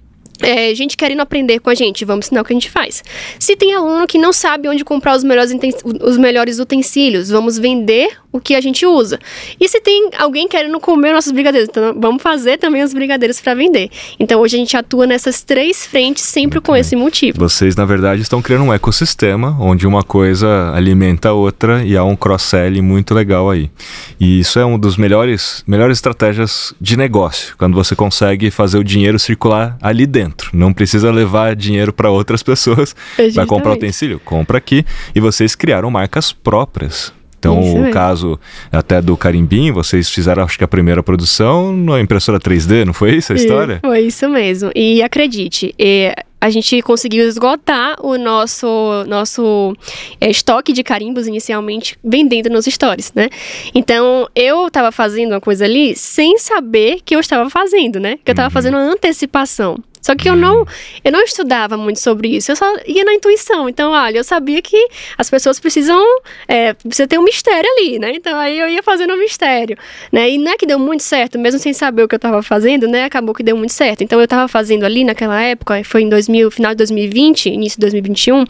[0.41, 3.03] é, gente querendo aprender com a gente, vamos ensinar o que a gente faz.
[3.39, 5.53] Se tem aluno que não sabe onde comprar os melhores,
[6.01, 9.19] os melhores utensílios, vamos vender o que a gente usa.
[9.59, 13.53] E se tem alguém querendo comer nossos brigadeiros, então vamos fazer também os brigadeiros para
[13.53, 13.89] vender.
[14.19, 17.37] Então hoje a gente atua nessas três frentes sempre com esse motivo.
[17.37, 22.03] Vocês, na verdade, estão criando um ecossistema onde uma coisa alimenta a outra e há
[22.03, 23.69] um cross-selling muito legal aí.
[24.19, 28.83] E isso é uma das melhores, melhores estratégias de negócio, quando você consegue fazer o
[28.83, 30.51] dinheiro circular ali dentro.
[30.53, 32.95] Não precisa levar dinheiro para outras pessoas.
[33.33, 34.19] Vai comprar utensílio?
[34.23, 34.85] Compra aqui.
[35.13, 38.39] E vocês criaram marcas próprias então, isso o caso
[38.71, 43.15] até do Carimbim, vocês fizeram, acho que a primeira produção na impressora 3D, não foi
[43.15, 43.79] isso a história?
[43.81, 44.69] Foi isso mesmo.
[44.75, 48.67] E acredite, é, a gente conseguiu esgotar o nosso,
[49.07, 49.75] nosso
[50.19, 53.27] é, estoque de carimbos inicialmente vendendo nos stories, né?
[53.73, 58.19] Então, eu estava fazendo uma coisa ali sem saber que eu estava fazendo, né?
[58.23, 58.53] Que eu estava uhum.
[58.53, 59.77] fazendo uma antecipação.
[60.01, 60.65] Só que eu não,
[61.03, 63.69] eu não estudava muito sobre isso, eu só ia na intuição.
[63.69, 64.87] Então, olha, eu sabia que
[65.17, 66.01] as pessoas precisam,
[66.47, 68.11] é, precisa ter um mistério ali, né?
[68.15, 69.77] Então, aí eu ia fazendo um mistério,
[70.11, 70.29] né?
[70.29, 72.87] E não é que deu muito certo, mesmo sem saber o que eu estava fazendo,
[72.87, 73.05] né?
[73.05, 74.03] Acabou que deu muito certo.
[74.03, 77.81] Então, eu estava fazendo ali naquela época, foi em 2000, final de 2020, início de
[77.81, 78.45] 2021, eu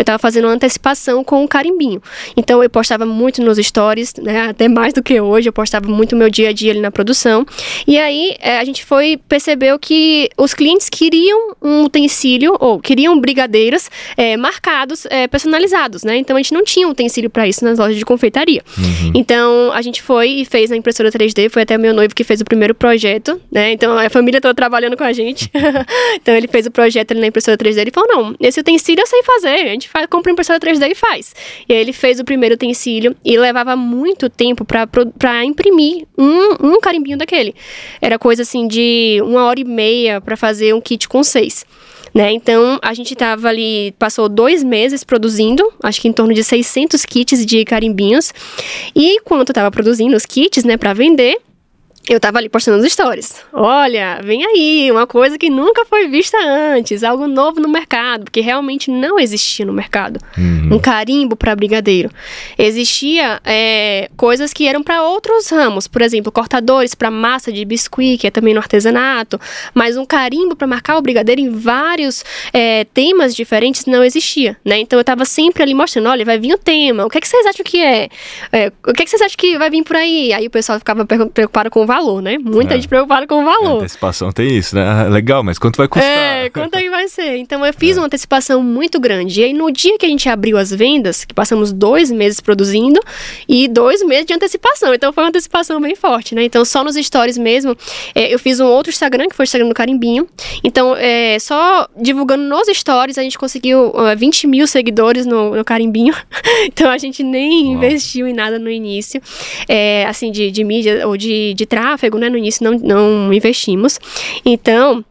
[0.00, 2.02] estava fazendo uma antecipação com o carimbinho.
[2.36, 4.48] Então, eu postava muito nos stories, né?
[4.48, 6.90] Até mais do que hoje, eu postava muito o meu dia a dia ali na
[6.90, 7.46] produção.
[7.86, 13.20] E aí, é, a gente foi, percebeu que os clientes queriam um utensílio, ou queriam
[13.20, 16.16] brigadeiros é, marcados, é, personalizados, né?
[16.16, 18.62] Então a gente não tinha um utensílio para isso nas lojas de confeitaria.
[18.78, 19.12] Uhum.
[19.14, 22.40] Então a gente foi e fez na impressora 3D, foi até meu noivo que fez
[22.40, 23.72] o primeiro projeto, né?
[23.72, 25.50] Então a família toda trabalhando com a gente.
[26.16, 29.06] então ele fez o projeto ali na impressora 3D e falou: não, esse utensílio eu
[29.06, 31.34] sei fazer, a gente faz, compra a impressora 3D e faz.
[31.68, 36.80] E aí ele fez o primeiro utensílio e levava muito tempo para imprimir um, um
[36.80, 37.54] carimbinho daquele.
[38.00, 41.66] Era coisa assim de uma hora e meia para fazer um kit com seis.
[42.14, 42.32] Né?
[42.32, 47.04] Então, a gente estava ali, passou dois meses produzindo, acho que em torno de 600
[47.04, 48.32] kits de carimbinhos.
[48.94, 51.38] E enquanto estava produzindo os kits, né, para vender,
[52.08, 53.36] eu tava ali postando nos stories.
[53.52, 58.40] Olha, vem aí, uma coisa que nunca foi vista antes, algo novo no mercado, porque
[58.40, 60.20] realmente não existia no mercado.
[60.38, 60.76] Uhum.
[60.76, 62.10] Um carimbo para brigadeiro.
[62.56, 68.18] Existia é, coisas que eram para outros ramos, por exemplo, cortadores para massa de biscuit,
[68.18, 69.40] que é também no artesanato,
[69.74, 74.78] mas um carimbo para marcar o brigadeiro em vários é, temas diferentes não existia, né?
[74.78, 77.28] Então eu tava sempre ali mostrando, olha, vai vir o tema, o que é que
[77.28, 78.08] vocês acham que é?
[78.52, 80.32] é o que é que vocês acham que vai vir por aí?
[80.32, 82.38] Aí o pessoal ficava preocupado com o valor, né?
[82.38, 82.76] Muita é.
[82.76, 83.76] gente preocupada com o valor.
[83.76, 84.86] A antecipação tem isso, né?
[84.86, 86.10] Ah, legal, mas quanto vai custar?
[86.10, 87.36] É, quanto é que vai ser?
[87.36, 88.00] Então eu fiz é.
[88.00, 89.40] uma antecipação muito grande.
[89.40, 93.00] E aí no dia que a gente abriu as vendas, que passamos dois meses produzindo
[93.48, 94.92] e dois meses de antecipação.
[94.94, 96.44] Então foi uma antecipação bem forte, né?
[96.44, 97.76] Então só nos stories mesmo,
[98.14, 100.28] é, eu fiz um outro Instagram, que foi o Instagram do Carimbinho.
[100.62, 105.64] Então, é, só divulgando nos stories, a gente conseguiu uh, 20 mil seguidores no, no
[105.64, 106.14] Carimbinho.
[106.66, 107.74] então a gente nem Uau.
[107.74, 109.20] investiu em nada no início,
[109.68, 112.28] é, assim, de, de mídia ou de, de tráfego tráfego, né?
[112.28, 113.98] No início não, não investimos.
[114.44, 115.04] Então,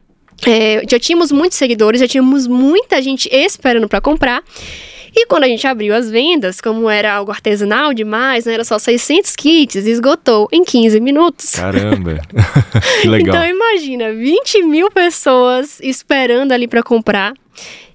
[0.45, 4.43] é, já tínhamos muitos seguidores, já tínhamos muita gente esperando para comprar.
[5.17, 8.77] E quando a gente abriu as vendas, como era algo artesanal demais, né, era só
[8.77, 11.51] 600 kits, esgotou em 15 minutos.
[11.51, 12.19] Caramba!
[13.01, 13.35] que legal.
[13.35, 17.33] Então imagina, 20 mil pessoas esperando ali para comprar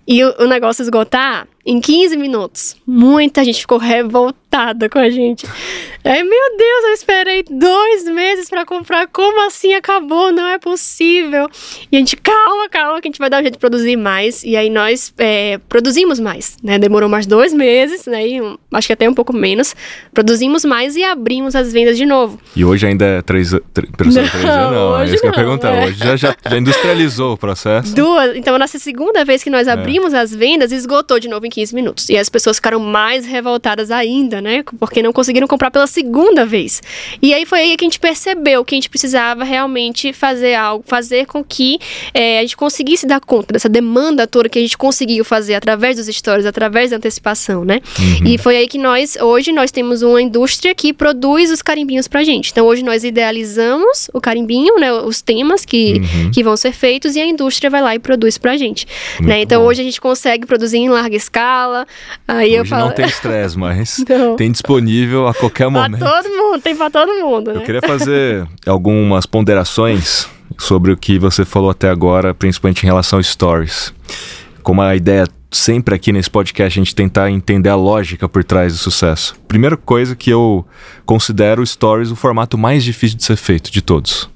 [0.09, 2.77] e o, o negócio esgotar em 15 minutos.
[2.87, 5.47] Muita gente ficou revoltada com a gente.
[6.03, 9.07] Ai, meu Deus, eu esperei dois meses para comprar.
[9.07, 10.33] Como assim acabou?
[10.33, 11.47] Não é possível.
[11.93, 14.43] E a gente, calma, calma, que a gente vai dar um jeito de produzir mais.
[14.43, 16.79] E aí nós é, produzimos mais, né?
[16.79, 18.27] Demorou mais dois meses, né?
[18.27, 19.77] E um, acho que até um pouco menos.
[20.15, 22.39] Produzimos mais e abrimos as vendas de novo.
[22.57, 25.75] E hoje ainda é três, três, três não, não, é isso que eu ia perguntar.
[25.75, 25.87] É.
[25.87, 27.95] Hoje já, já, já, industrializou o processo.
[27.95, 28.37] Duas.
[28.37, 29.73] Então, a nossa segunda vez que nós é.
[29.73, 30.19] abrimos é.
[30.19, 32.09] as vendas, esgotou de novo em 15 minutos.
[32.09, 34.63] E as pessoas ficaram mais revoltadas ainda, né?
[34.79, 36.81] Porque não conseguiram comprar pela segunda vez.
[37.21, 40.85] E aí foi aí que a gente percebeu que a gente precisava realmente fazer algo,
[40.87, 41.79] fazer com que
[42.15, 45.97] é, a gente conseguisse dar conta dessa demanda toda que a gente conseguiu fazer através
[45.97, 47.81] dos stories, através da antecipação, né?
[47.99, 48.27] Uhum.
[48.29, 52.23] E foi aí que nós, hoje, nós temos uma indústria que produz os carimbinhos pra
[52.23, 52.51] gente.
[52.53, 54.93] Então hoje nós idealizamos o carimbinho, né?
[54.93, 56.31] Os temas que, uhum.
[56.31, 58.87] que vão ser feitos e a indústria vai lá e produz pra gente.
[59.21, 59.41] né?
[59.41, 59.69] Então bom.
[59.69, 61.40] hoje a gente consegue produzir em larga escala.
[62.27, 62.87] Aí hoje eu falo...
[62.87, 64.37] não tem estresse, mas não.
[64.37, 65.99] tem disponível a qualquer momento.
[65.99, 67.61] Pra todo mundo, tem pra todo mundo, né?
[67.61, 73.19] Eu queria fazer algumas ponderações sobre o que você falou até agora, principalmente em relação
[73.19, 73.93] a stories.
[74.63, 78.73] Como a ideia sempre aqui nesse podcast a gente tentar entender a lógica por trás
[78.73, 79.35] do sucesso.
[79.49, 80.65] Primeira coisa que eu
[81.05, 84.31] considero stories o formato mais difícil de ser feito de todos.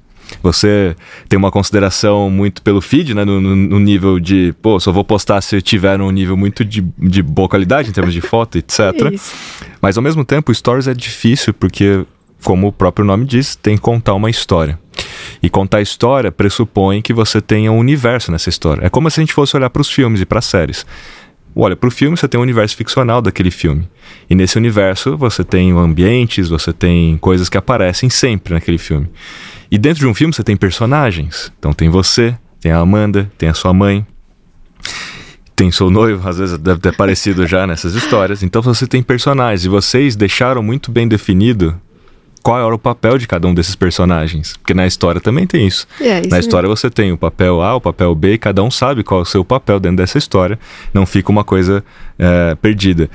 [0.44, 0.94] Você
[1.26, 3.24] tem uma consideração muito pelo feed, né?
[3.24, 7.22] No, no, nível de, pô, só vou postar se tiver um nível muito de, de
[7.22, 8.92] boa qualidade em termos de foto, etc.
[9.10, 9.32] Isso.
[9.80, 12.04] Mas ao mesmo tempo, o Stories é difícil porque,
[12.42, 14.78] como o próprio nome diz, tem que contar uma história.
[15.42, 18.84] E contar história pressupõe que você tenha um universo nessa história.
[18.84, 20.84] É como se a gente fosse olhar para os filmes e para as séries.
[21.56, 23.88] Olha, para o filme você tem um universo ficcional daquele filme.
[24.28, 29.08] E nesse universo você tem ambientes, você tem coisas que aparecem sempre naquele filme.
[29.70, 31.52] E dentro de um filme você tem personagens.
[31.58, 34.06] Então tem você, tem a Amanda, tem a sua mãe,
[35.56, 38.42] tem seu noivo, às vezes deve ter aparecido já nessas histórias.
[38.42, 41.80] Então você tem personagens e vocês deixaram muito bem definido
[42.44, 44.54] qual era o papel de cada um desses personagens.
[44.58, 45.86] Porque na história também tem isso.
[45.98, 46.76] É, isso na história mesmo.
[46.76, 49.26] você tem o papel A, o papel B, e cada um sabe qual é o
[49.26, 50.58] seu papel dentro dessa história.
[50.92, 51.82] Não fica uma coisa
[52.18, 53.08] é, perdida.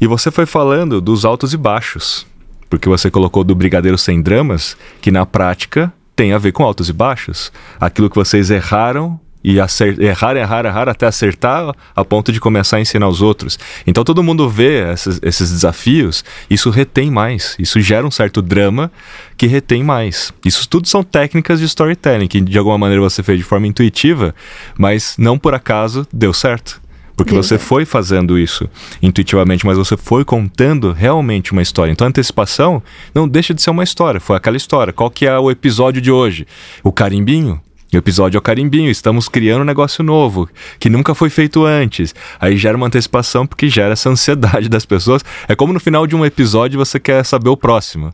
[0.00, 2.24] E você foi falando dos altos e baixos.
[2.68, 6.88] Porque você colocou do Brigadeiro Sem Dramas, que na prática tem a ver com altos
[6.88, 7.52] e baixos.
[7.78, 12.80] Aquilo que vocês erraram e errar, errar, errar até acertar a ponto de começar a
[12.80, 13.56] ensinar os outros.
[13.86, 18.90] Então todo mundo vê esses, esses, desafios, isso retém mais, isso gera um certo drama
[19.36, 20.32] que retém mais.
[20.44, 24.34] Isso tudo são técnicas de storytelling que de alguma maneira você fez de forma intuitiva,
[24.76, 26.80] mas não por acaso deu certo.
[27.16, 28.68] Porque você foi fazendo isso
[29.02, 31.90] intuitivamente, mas você foi contando realmente uma história.
[31.90, 32.82] Então a antecipação
[33.14, 34.20] não deixa de ser uma história.
[34.20, 34.92] Foi aquela história.
[34.92, 36.46] Qual que é o episódio de hoje?
[36.84, 37.60] O carimbinho?
[37.92, 40.48] O episódio é o carimbinho, estamos criando um negócio novo,
[40.78, 42.14] que nunca foi feito antes.
[42.38, 45.24] Aí gera uma antecipação porque gera essa ansiedade das pessoas.
[45.48, 48.12] É como no final de um episódio você quer saber o próximo.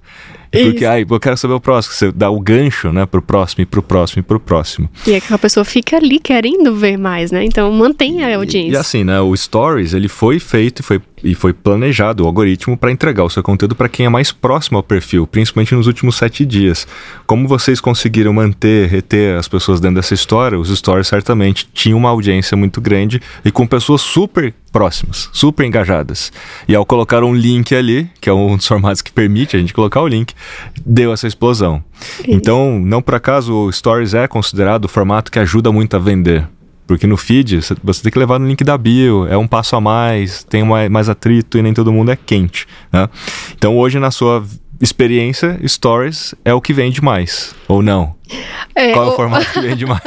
[0.53, 1.95] Porque, ai, eu quero saber o próximo.
[1.95, 4.89] Você dá o gancho, né, pro próximo e pro próximo e pro próximo.
[5.07, 7.45] E aquela pessoa fica ali querendo ver mais, né?
[7.45, 8.71] Então mantém a audiência.
[8.71, 12.27] E, e assim, né, o Stories, ele foi feito e foi, e foi planejado, o
[12.27, 15.87] algoritmo, para entregar o seu conteúdo para quem é mais próximo ao perfil, principalmente nos
[15.87, 16.87] últimos sete dias.
[17.27, 22.11] Como vocês conseguiram manter, reter as pessoas dentro dessa história, os Stories certamente tinham uma
[22.11, 26.33] audiência muito grande e com pessoas super próximas, super engajadas.
[26.67, 29.75] E ao colocar um link ali, que é um dos formatos que permite a gente
[29.75, 30.35] colocar o link,
[30.85, 31.85] deu essa explosão.
[32.27, 36.49] Então, não por acaso o Stories é considerado o formato que ajuda muito a vender.
[36.87, 39.81] Porque no feed você tem que levar no link da bio, é um passo a
[39.81, 42.67] mais, tem mais atrito e nem todo mundo é quente.
[42.93, 43.09] Né?
[43.55, 44.45] Então hoje na sua
[44.81, 48.15] experiência, Stories é o que vende mais, ou não?
[48.75, 50.01] É, Qual é o, o formato que vende mais?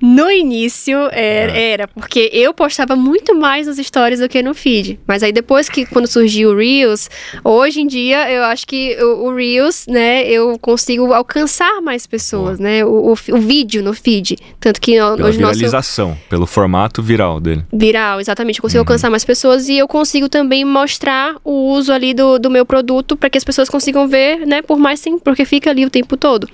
[0.00, 1.72] no início era, é.
[1.72, 4.98] era, porque eu postava muito mais nos stories do que no feed.
[5.06, 7.10] Mas aí depois que quando surgiu o Reels,
[7.44, 12.58] hoje em dia eu acho que o, o Reels, né, eu consigo alcançar mais pessoas,
[12.58, 12.84] né?
[12.84, 14.36] O, o, o, vídeo no feed.
[14.58, 16.20] Tanto que Pela hoje viralização, nosso...
[16.28, 17.64] pelo formato viral dele.
[17.72, 18.58] Viral, exatamente.
[18.58, 18.82] Eu consigo uhum.
[18.82, 23.16] alcançar mais pessoas e eu consigo também mostrar o uso ali do, do meu produto
[23.16, 26.16] para que as pessoas consigam ver, né, por mais tempo, porque fica ali o tempo
[26.16, 26.48] todo.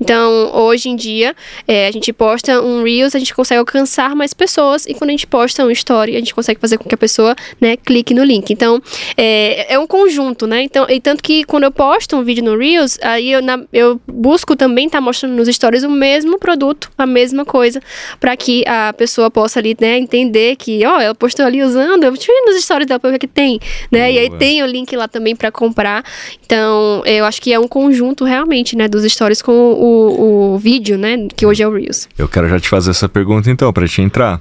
[0.00, 1.34] Então, hoje em dia,
[1.66, 5.12] é, a gente posta um Reels, a gente consegue alcançar mais pessoas, e quando a
[5.12, 8.24] gente posta um Story, a gente consegue fazer com que a pessoa, né, clique no
[8.24, 8.50] link.
[8.50, 8.82] Então,
[9.16, 10.62] é, é um conjunto, né?
[10.62, 14.00] Então, e tanto que quando eu posto um vídeo no Reels, aí eu, na, eu
[14.06, 17.80] busco também estar tá mostrando nos stories o mesmo produto, a mesma coisa,
[18.18, 22.14] para que a pessoa possa ali, né, entender que, ó, ela postou ali usando, eu
[22.14, 24.00] ir nos stories dela pra ver o que tem, né?
[24.00, 24.10] Boa.
[24.10, 26.04] E aí tem o link lá também para comprar.
[26.44, 30.58] Então, eu acho que é um conjunto realmente, né, dos stories com o, o o
[30.58, 31.28] vídeo, né?
[31.36, 32.08] Que hoje é o Reels.
[32.18, 34.40] Eu quero já te fazer essa pergunta então, para te entrar.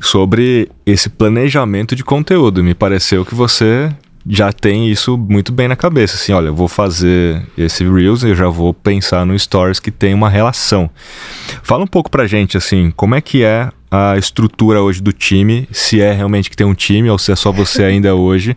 [0.00, 2.62] Sobre esse planejamento de conteúdo.
[2.62, 3.90] Me pareceu que você
[4.28, 6.16] já tem isso muito bem na cabeça.
[6.16, 9.90] Assim, olha, eu vou fazer esse Reels e eu já vou pensar no Stories que
[9.90, 10.90] tem uma relação.
[11.62, 15.66] Fala um pouco pra gente, assim, como é que é a estrutura hoje do time,
[15.72, 18.56] se é realmente que tem um time ou se é só você ainda hoje.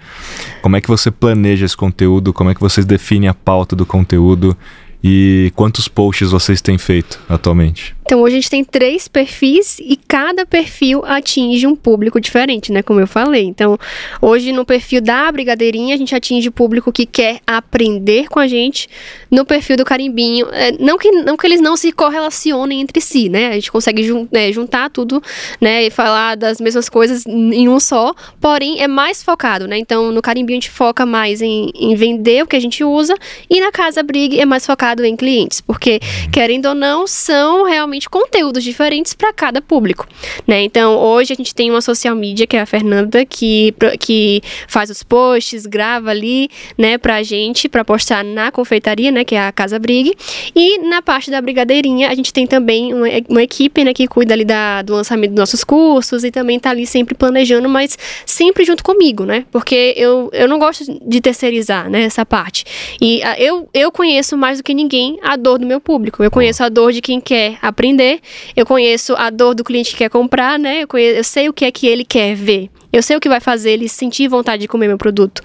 [0.61, 2.33] Como é que você planeja esse conteúdo?
[2.33, 4.55] Como é que vocês definem a pauta do conteúdo?
[5.03, 7.95] E quantos posts vocês têm feito atualmente?
[8.11, 12.83] Então hoje a gente tem três perfis e cada perfil atinge um público diferente, né?
[12.83, 13.45] Como eu falei.
[13.45, 13.77] Então,
[14.21, 18.49] hoje no perfil da Brigadeirinha, a gente atinge o público que quer aprender com a
[18.49, 18.89] gente.
[19.31, 23.29] No perfil do Carimbinho, é, não, que, não que eles não se correlacionem entre si,
[23.29, 23.47] né?
[23.47, 25.23] A gente consegue jun, é, juntar tudo,
[25.61, 25.85] né?
[25.85, 29.77] E falar das mesmas coisas em um só, porém é mais focado, né?
[29.77, 33.15] Então, no Carimbinho a gente foca mais em, em vender o que a gente usa
[33.49, 38.00] e na Casa Brig é mais focado em clientes, porque, querendo ou não, são realmente
[38.01, 40.07] realmente conteúdos diferentes para cada público,
[40.47, 40.61] né?
[40.63, 44.89] Então, hoje a gente tem uma social media que é a Fernanda que, que faz
[44.89, 49.51] os posts, grava ali, né, pra gente, para postar na confeitaria, né, que é a
[49.51, 50.13] Casa Brig.
[50.55, 54.33] E na parte da brigadeirinha, a gente tem também uma, uma equipe, né, que cuida
[54.33, 58.65] ali da, do lançamento dos nossos cursos e também tá ali sempre planejando, mas sempre
[58.65, 59.45] junto comigo, né?
[59.51, 62.65] Porque eu, eu não gosto de terceirizar, né, essa parte.
[62.99, 66.23] E a, eu, eu conheço mais do que ninguém a dor do meu público.
[66.23, 67.90] Eu conheço a dor de quem quer aprender
[68.55, 70.83] eu conheço a dor do cliente que quer comprar, né?
[70.83, 72.69] Eu, conheço, eu sei o que é que ele quer ver.
[72.91, 75.41] Eu sei o que vai fazer ele sentir vontade de comer meu produto.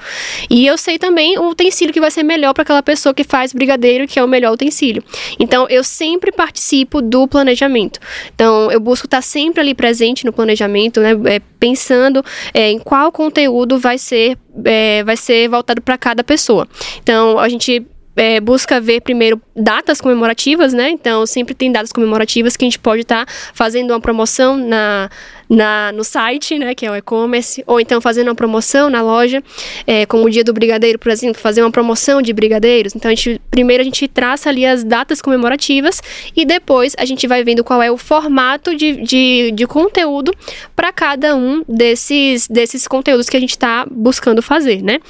[0.51, 3.53] E eu sei também o utensílio que vai ser melhor para aquela pessoa que faz
[3.53, 5.03] brigadeiro, que é o melhor utensílio.
[5.39, 8.01] Então, eu sempre participo do planejamento.
[8.35, 11.13] Então, eu busco estar sempre ali presente no planejamento, né?
[11.27, 16.67] É, pensando é, em qual conteúdo vai ser, é, vai ser voltado para cada pessoa.
[17.01, 20.91] Então, a gente é, busca ver primeiro datas comemorativas, né?
[20.91, 25.11] Então, sempre tem datas comemorativas que a gente pode estar tá fazendo uma promoção na,
[25.49, 26.75] na, no site, né?
[26.75, 29.43] Que é o e-commerce, ou então fazendo uma promoção na loja,
[29.87, 32.95] é, como o dia do brigadeiro, por exemplo, fazer uma promoção de brigadeiros.
[32.97, 36.03] Então, a gente, primeiro a gente traça ali as datas comemorativas
[36.35, 40.33] e depois a gente vai vendo qual é o formato de, de, de conteúdo
[40.75, 45.01] para cada um desses, desses conteúdos que a gente está buscando fazer, né?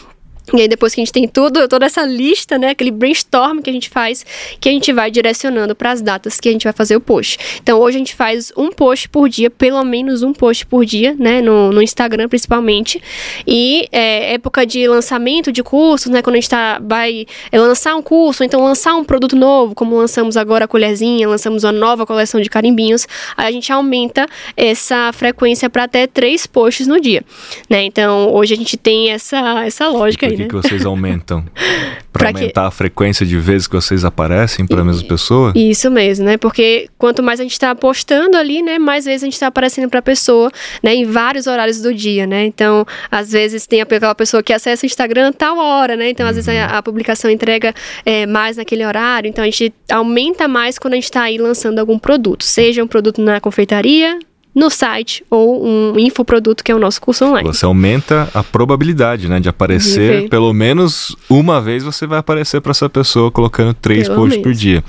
[0.53, 3.69] E aí depois que a gente tem tudo, toda essa lista, né, aquele brainstorm que
[3.69, 4.25] a gente faz,
[4.61, 7.59] que a gente vai direcionando para as datas que a gente vai fazer o post.
[7.61, 11.17] Então hoje a gente faz um post por dia, pelo menos um post por dia,
[11.19, 13.03] né, no, no Instagram principalmente.
[13.45, 17.97] E é, época de lançamento de cursos, né, quando a gente tá, vai é, lançar
[17.97, 22.07] um curso, então lançar um produto novo, como lançamos agora a colherzinha, lançamos uma nova
[22.07, 23.07] coleção de carimbinhos,
[23.37, 27.25] aí a gente aumenta essa frequência para até três posts no dia,
[27.69, 27.83] né.
[27.83, 30.49] Então hoje a gente tem essa, essa lógica aí que, né?
[30.49, 31.45] que vocês aumentam?
[32.13, 32.69] Para aumentar que...
[32.69, 35.53] a frequência de vezes que vocês aparecem para a mesma pessoa?
[35.55, 36.39] Isso mesmo, né?
[36.39, 39.91] Porque quanto mais a gente está postando ali, né, mais vezes a gente está aparecendo
[39.91, 40.51] para a pessoa,
[40.83, 42.47] né, em vários horários do dia, né?
[42.47, 46.09] Então, às vezes tem aquela pessoa que acessa o Instagram tal hora, né?
[46.09, 46.43] Então, às uhum.
[46.43, 49.29] vezes a, a, publicação entrega é, mais naquele horário.
[49.29, 52.87] Então, a gente aumenta mais quando a gente está aí lançando algum produto, seja um
[52.87, 54.19] produto na confeitaria,
[54.57, 57.47] no site ou um infoproduto que é o nosso curso online.
[57.47, 62.63] Você aumenta a probabilidade, né, de aparecer de pelo menos uma vez você vai aparecer
[62.63, 64.43] para essa pessoa colocando três pelo posts menos.
[64.43, 64.83] por dia.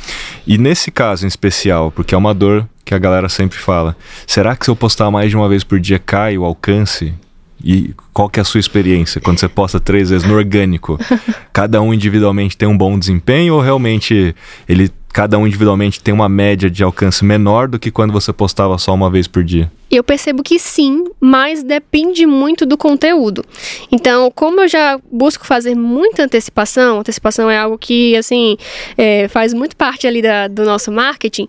[0.47, 4.55] E nesse caso em especial, porque é uma dor que a galera sempre fala, será
[4.55, 7.13] que se eu postar mais de uma vez por dia cai o alcance?
[7.61, 10.97] E qual que é a sua experiência quando você posta três vezes no orgânico?
[11.51, 14.33] Cada um individualmente tem um bom desempenho ou realmente
[14.69, 18.77] ele cada um individualmente tem uma média de alcance menor do que quando você postava
[18.77, 19.71] só uma vez por dia?
[19.89, 23.43] Eu percebo que sim, mas depende muito do conteúdo.
[23.91, 28.57] Então, como eu já busco fazer muita antecipação, antecipação é algo que, assim,
[28.95, 31.47] é, faz muito parte ali da, do nosso marketing,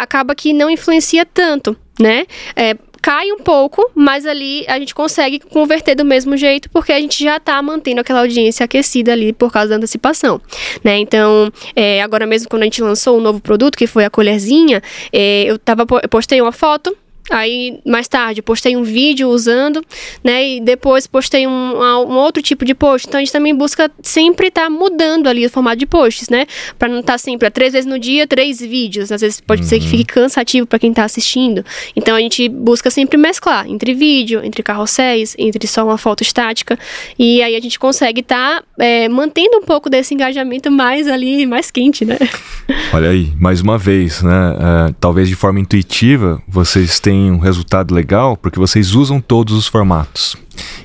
[0.00, 2.24] acaba que não influencia tanto, né?
[2.56, 6.98] É, cai um pouco, mas ali a gente consegue converter do mesmo jeito, porque a
[6.98, 10.40] gente já está mantendo aquela audiência aquecida ali por causa da antecipação,
[10.82, 10.96] né?
[10.96, 14.10] Então, é, agora mesmo quando a gente lançou o um novo produto, que foi a
[14.10, 16.96] colherzinha, é, eu, tava, eu postei uma foto
[17.30, 19.82] Aí, mais tarde, postei um vídeo usando,
[20.22, 20.56] né?
[20.56, 23.08] E depois postei um, um outro tipo de post.
[23.08, 26.46] Então, a gente também busca sempre estar tá mudando ali o formato de posts, né?
[26.78, 29.10] Para não estar tá sempre, três vezes no dia, três vídeos.
[29.10, 29.68] Às vezes pode uhum.
[29.68, 31.64] ser que fique cansativo para quem está assistindo.
[31.96, 36.78] Então, a gente busca sempre mesclar entre vídeo, entre carrosséis, entre só uma foto estática.
[37.18, 41.46] E aí a gente consegue estar tá, é, mantendo um pouco desse engajamento mais ali,
[41.46, 42.18] mais quente, né?
[42.92, 44.56] Olha aí, mais uma vez, né?
[44.90, 49.54] É, talvez de forma intuitiva, vocês têm tem um resultado legal porque vocês usam todos
[49.54, 50.36] os formatos.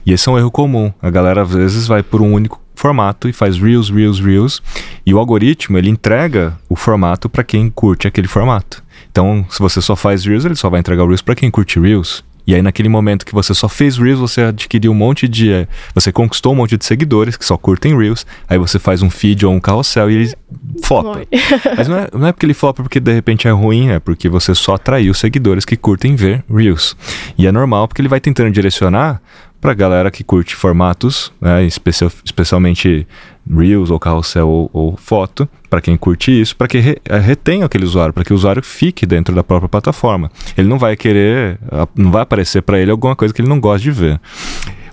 [0.05, 0.93] E esse é um erro comum.
[1.01, 4.61] A galera às vezes vai por um único formato e faz reels, reels, reels,
[5.05, 8.83] e o algoritmo ele entrega o formato para quem curte aquele formato.
[9.11, 11.79] Então, se você só faz reels, ele só vai entregar o reels para quem curte
[11.79, 12.23] reels.
[12.49, 15.51] E aí, naquele momento que você só fez Reels, você adquiriu um monte de.
[15.51, 18.25] Eh, você conquistou um monte de seguidores que só curtem Reels.
[18.47, 20.33] Aí você faz um feed ou um carrossel e ele
[20.81, 21.21] flopa.
[21.77, 24.27] Mas não é, não é porque ele flopa porque de repente é ruim, é porque
[24.27, 26.97] você só atraiu seguidores que curtem ver Reels.
[27.38, 29.21] E é normal porque ele vai tentando direcionar
[29.62, 33.05] para galera que curte formatos, né, especial, especialmente
[33.49, 37.65] Reels ou carrossel ou, ou foto, para quem curte isso, para que re, eh, retenha
[37.65, 40.31] aquele usuário, para que o usuário fique dentro da própria plataforma.
[40.57, 41.59] Ele não vai querer,
[41.95, 44.19] não vai aparecer para ele alguma coisa que ele não gosta de ver.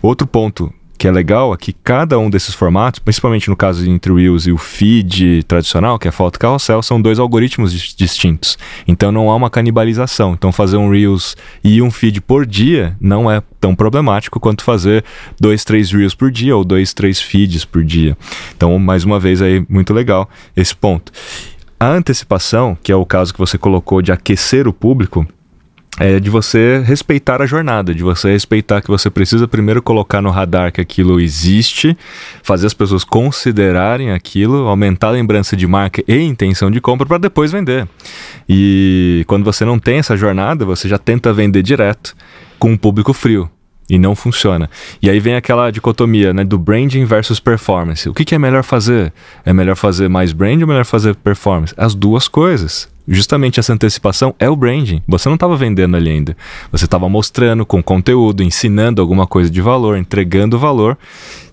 [0.03, 4.11] Outro ponto que é legal é que cada um desses formatos, principalmente no caso entre
[4.11, 8.59] o Reels e o feed tradicional, que é foto carrossel, são dois algoritmos distintos.
[8.87, 10.33] Então não há uma canibalização.
[10.33, 15.05] Então fazer um Reels e um feed por dia não é tão problemático quanto fazer
[15.41, 18.17] dois, três Reels por dia ou dois, três feeds por dia.
[18.57, 21.13] Então, mais uma vez aí, muito legal esse ponto.
[21.79, 25.27] A antecipação, que é o caso que você colocou de aquecer o público,
[25.99, 30.31] é de você respeitar a jornada, de você respeitar que você precisa primeiro colocar no
[30.31, 31.97] radar que aquilo existe,
[32.43, 37.19] fazer as pessoas considerarem aquilo, aumentar a lembrança de marca e intenção de compra para
[37.19, 37.89] depois vender.
[38.49, 42.15] E quando você não tem essa jornada, você já tenta vender direto
[42.59, 43.51] com um público frio.
[43.89, 44.69] E não funciona.
[45.01, 48.09] E aí vem aquela dicotomia, né, do branding versus performance.
[48.09, 49.13] O que, que é melhor fazer?
[49.45, 51.73] É melhor fazer mais brand ou melhor fazer performance?
[51.77, 55.03] As duas coisas justamente essa antecipação é o branding.
[55.07, 56.37] Você não estava vendendo ali ainda.
[56.73, 60.99] Você estava mostrando com conteúdo, ensinando alguma coisa de valor, entregando valor,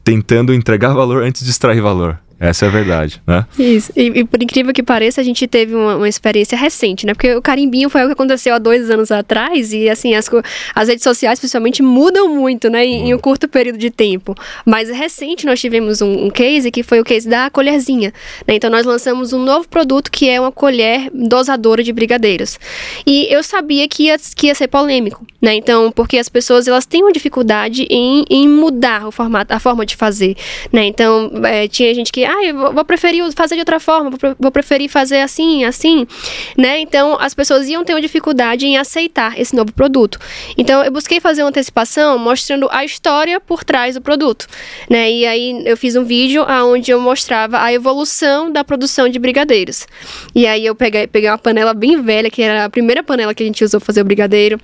[0.04, 2.20] tentando entregar valor antes de extrair valor.
[2.44, 3.46] Essa é a verdade, né?
[3.58, 3.94] Isso.
[3.96, 7.14] E, e por incrível que pareça, a gente teve uma, uma, experiência recente, né?
[7.14, 10.30] Porque o carimbinho foi o que aconteceu há dois anos atrás e, assim, as,
[10.76, 12.86] as redes sociais, principalmente, mudam muito, né?
[12.86, 14.36] Em, em um curto período de tempo.
[14.66, 18.14] Mas recente nós tivemos um, um case que foi o case da colherzinha.
[18.46, 18.56] Né?
[18.56, 22.60] Então nós lançamos um novo produto que é uma colher dosadora de brigadeiros.
[23.08, 25.56] E eu sabia que ia, que ia ser polêmico, né?
[25.56, 29.86] Então, porque as pessoas elas têm uma dificuldade em, em mudar o formato, a forma
[29.86, 30.36] de fazer,
[30.74, 30.84] né?
[30.86, 34.90] Então, é, tinha gente que ah, eu vou preferir fazer de outra forma, vou preferir
[34.90, 36.08] fazer assim, assim,
[36.58, 36.80] né?
[36.80, 40.20] Então, as pessoas iam ter uma dificuldade em aceitar esse novo produto.
[40.58, 44.48] Então, eu busquei fazer uma antecipação mostrando a história por trás do produto,
[44.90, 45.12] né?
[45.12, 49.86] E aí eu fiz um vídeo onde eu mostrava a evolução da produção de brigadeiros.
[50.34, 53.44] E aí eu peguei, peguei uma panela bem velha, que era a primeira panela que
[53.44, 54.60] a gente usou fazer o brigadeiro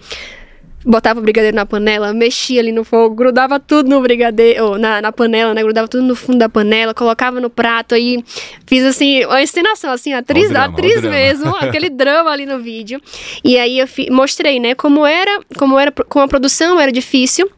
[0.86, 5.11] botava o brigadeiro na panela, mexia ali no fogo, grudava tudo no brigadeiro, na, na
[5.11, 5.61] panela, né?
[5.61, 8.23] Grudava tudo no fundo da panela, colocava no prato aí.
[8.65, 13.01] Fiz assim, uma encenação, assim, atriz, drama, atriz mesmo, aquele drama ali no vídeo.
[13.43, 17.49] E aí eu mostrei, né, como era, como era, com a produção era difícil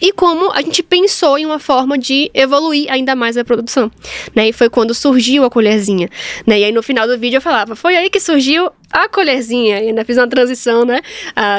[0.00, 3.90] e como a gente pensou em uma forma de evoluir ainda mais a produção,
[4.34, 4.48] né?
[4.48, 6.08] E foi quando surgiu a colherzinha,
[6.46, 6.60] né?
[6.60, 9.88] E aí no final do vídeo eu falava, foi aí que surgiu a colherzinha, e
[9.88, 11.00] ainda fiz uma transição, né?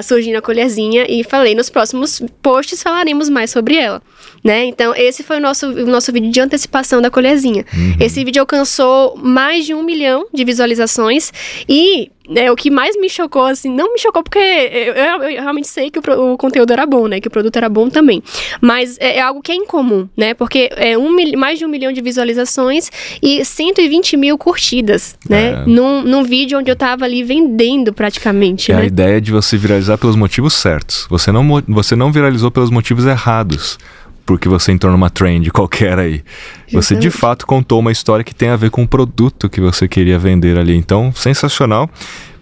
[0.03, 4.01] Surgindo a colherzinha e falei, nos próximos posts falaremos mais sobre ela,
[4.43, 4.65] né?
[4.65, 7.65] Então esse foi o nosso, o nosso vídeo de antecipação da colherzinha.
[7.73, 7.95] Uhum.
[7.99, 11.31] Esse vídeo alcançou mais de um milhão de visualizações
[11.67, 15.41] e é, o que mais me chocou, assim, não me chocou porque eu, eu, eu
[15.41, 17.19] realmente sei que o, o, conteúdo era bom, né?
[17.19, 18.21] Que o produto era bom também.
[18.61, 20.33] Mas é, é algo que é incomum, né?
[20.33, 25.63] Porque é um, mais de um milhão de visualizações e 120 mil curtidas, né?
[25.63, 25.65] É.
[25.65, 28.71] Num, num vídeo onde eu tava ali vendendo praticamente.
[28.71, 28.81] É né?
[28.81, 31.05] a ideia de você viralizar pelos motivos certos.
[31.09, 33.77] Você não, você não viralizou pelos motivos errados
[34.25, 36.23] porque você entrou numa trend qualquer aí.
[36.71, 39.87] Você de fato contou uma história que tem a ver com o produto que você
[39.87, 40.75] queria vender ali.
[40.75, 41.89] Então, sensacional.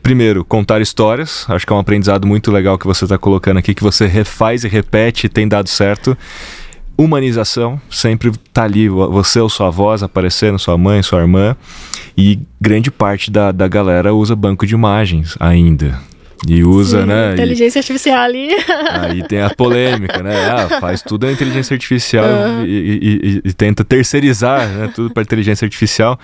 [0.03, 1.45] Primeiro, contar histórias.
[1.47, 4.65] Acho que é um aprendizado muito legal que você está colocando aqui, que você refaz
[4.65, 6.17] e repete e tem dado certo.
[6.97, 11.55] Humanização, sempre tá ali, você ou sua voz aparecendo, sua mãe, sua irmã.
[12.17, 15.99] E grande parte da, da galera usa banco de imagens ainda.
[16.47, 17.33] E usa, Sim, né?
[17.33, 18.49] Inteligência e, artificial ali.
[18.91, 20.49] Aí tem a polêmica, né?
[20.49, 22.65] Ah, faz tudo a inteligência artificial uhum.
[22.65, 26.19] e, e, e, tenta terceirizar né, tudo para inteligência artificial.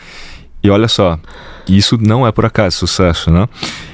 [0.63, 1.19] E olha só,
[1.67, 3.47] isso não é por acaso sucesso, né?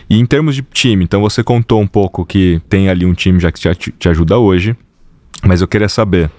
[0.09, 3.39] E em termos de time, então você contou um pouco que tem ali um time
[3.39, 4.75] já que te, te ajuda hoje,
[5.43, 6.29] mas eu queria saber,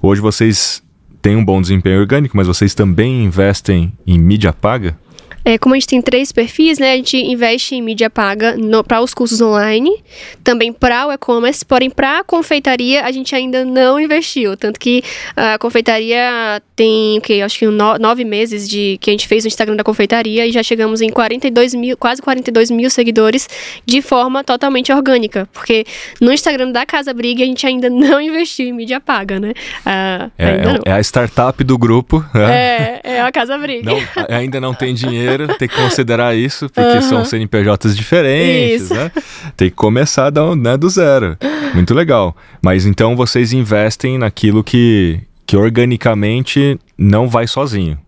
[0.00, 0.82] hoje vocês
[1.20, 4.98] têm um bom desempenho orgânico, mas vocês também investem em mídia paga?
[5.44, 9.00] É, como a gente tem três perfis, né, a gente investe em mídia paga para
[9.00, 10.02] os cursos online,
[10.44, 15.02] também para o e-commerce, porém para a confeitaria a gente ainda não investiu, tanto que
[15.36, 19.44] a confeitaria tem, o que, acho que no, nove meses de que a gente fez
[19.44, 23.48] o Instagram da confeitaria e já chegamos em 42 mil, quase 42 mil seguidores
[23.84, 25.84] de forma totalmente orgânica, porque
[26.20, 29.52] no Instagram da Casa Briga a gente ainda não investiu em mídia paga, né?
[29.84, 32.24] Ah, é, é, é, a startup do grupo.
[32.34, 32.54] Né?
[32.54, 33.90] É, é a Casa Briga.
[33.90, 37.02] Não, ainda não tem dinheiro dinheiro, tem que considerar isso, porque uhum.
[37.02, 38.94] são CNPJs diferentes, isso.
[38.94, 39.10] né?
[39.56, 41.36] Tem que começar do, né, do zero.
[41.74, 42.36] Muito legal.
[42.62, 47.98] Mas então vocês investem naquilo que, que organicamente não vai sozinho.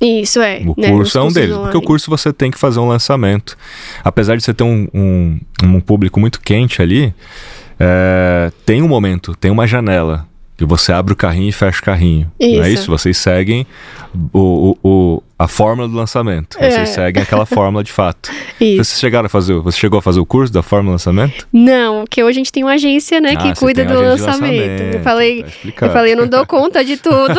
[0.00, 0.62] Isso é.
[0.64, 1.50] O né, curso é um deles.
[1.50, 1.64] Online.
[1.64, 3.56] Porque o curso você tem que fazer um lançamento.
[4.04, 7.12] Apesar de você ter um, um, um público muito quente ali,
[7.80, 10.26] é, tem um momento, tem uma janela
[10.56, 12.30] que você abre o carrinho e fecha o carrinho.
[12.38, 12.56] Isso.
[12.56, 12.90] Não é isso?
[12.90, 13.66] Vocês seguem
[14.32, 16.56] o, o, o a fórmula do lançamento.
[16.58, 16.70] É.
[16.70, 18.30] Vocês seguem aquela fórmula de fato.
[18.60, 18.84] Isso.
[18.84, 21.46] Vocês chegaram a fazer, você chegou a fazer o curso da fórmula do lançamento?
[21.52, 24.26] Não, porque hoje a gente tem uma agência, né, ah, que cuida do lançamento.
[24.26, 24.96] lançamento.
[24.96, 25.44] Eu falei,
[25.76, 27.38] tá eu falei, eu não dou conta de tudo.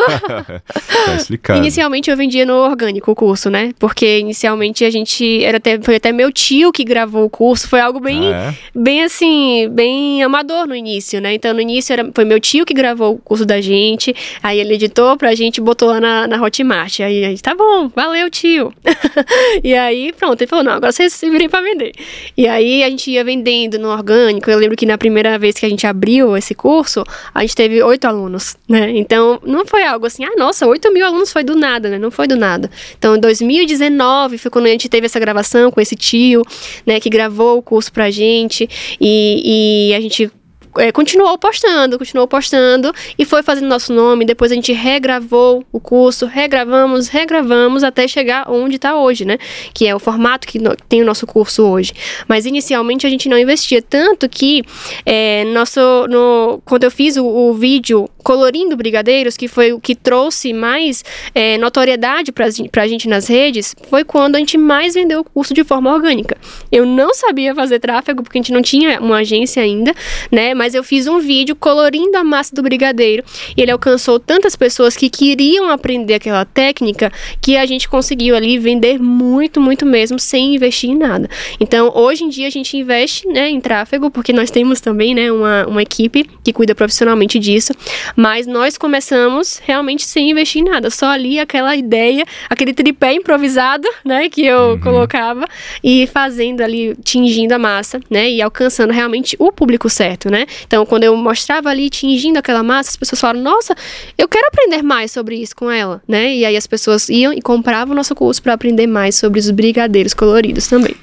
[1.06, 1.58] tá explicado.
[1.58, 3.72] Inicialmente eu vendia no orgânico o curso, né?
[3.78, 7.80] Porque inicialmente a gente era até foi até meu tio que gravou o curso, foi
[7.80, 8.54] algo bem ah, é?
[8.74, 11.34] bem assim, bem amador no início, né?
[11.34, 14.74] Então no início era, foi meu tio que gravou o curso da gente, aí ele
[14.74, 17.00] editou pra gente, botou lá na, na Hotmart.
[17.00, 18.72] Aí a gente, tá bom, valeu, tio.
[19.62, 21.92] e aí, pronto, ele falou, não, agora vocês se virem pra vender.
[22.36, 24.50] E aí a gente ia vendendo no orgânico.
[24.50, 27.82] Eu lembro que na primeira vez que a gente abriu esse curso, a gente teve
[27.82, 28.90] oito alunos, né?
[28.96, 31.98] Então, não foi algo assim, ah, nossa, oito mil alunos foi do nada, né?
[31.98, 32.70] Não foi do nada.
[32.98, 36.42] Então, em 2019 foi quando a gente teve essa gravação com esse tio,
[36.86, 38.68] né, que gravou o curso pra gente.
[39.00, 40.30] E, e a gente
[40.78, 44.24] é, continuou postando, continuou postando e foi fazendo nosso nome.
[44.24, 49.38] Depois a gente regravou o curso, regravamos, regravamos até chegar onde está hoje, né?
[49.74, 50.58] Que é o formato que
[50.88, 51.92] tem o nosso curso hoje.
[52.28, 54.62] Mas inicialmente a gente não investia tanto que
[55.04, 59.94] é, nosso, no, quando eu fiz o, o vídeo colorindo brigadeiros, que foi o que
[59.94, 61.04] trouxe mais
[61.34, 65.54] é, notoriedade para a gente nas redes, foi quando a gente mais vendeu o curso
[65.54, 66.36] de forma orgânica.
[66.70, 69.94] Eu não sabia fazer tráfego porque a gente não tinha uma agência ainda,
[70.30, 70.54] né?
[70.60, 73.24] Mas eu fiz um vídeo colorindo a massa do brigadeiro
[73.56, 78.58] e ele alcançou tantas pessoas que queriam aprender aquela técnica que a gente conseguiu ali
[78.58, 81.30] vender muito, muito mesmo sem investir em nada.
[81.58, 85.32] Então, hoje em dia a gente investe, né, em tráfego porque nós temos também, né,
[85.32, 87.72] uma, uma equipe que cuida profissionalmente disso,
[88.14, 93.88] mas nós começamos realmente sem investir em nada, só ali aquela ideia, aquele tripé improvisado,
[94.04, 94.80] né, que eu uhum.
[94.80, 95.46] colocava
[95.82, 100.44] e fazendo ali, tingindo a massa, né, e alcançando realmente o público certo, né?
[100.66, 103.74] Então, quando eu mostrava ali tingindo aquela massa, as pessoas falaram: "Nossa,
[104.16, 106.34] eu quero aprender mais sobre isso com ela", né?
[106.34, 109.50] E aí as pessoas iam e compravam o nosso curso para aprender mais sobre os
[109.50, 110.96] brigadeiros coloridos também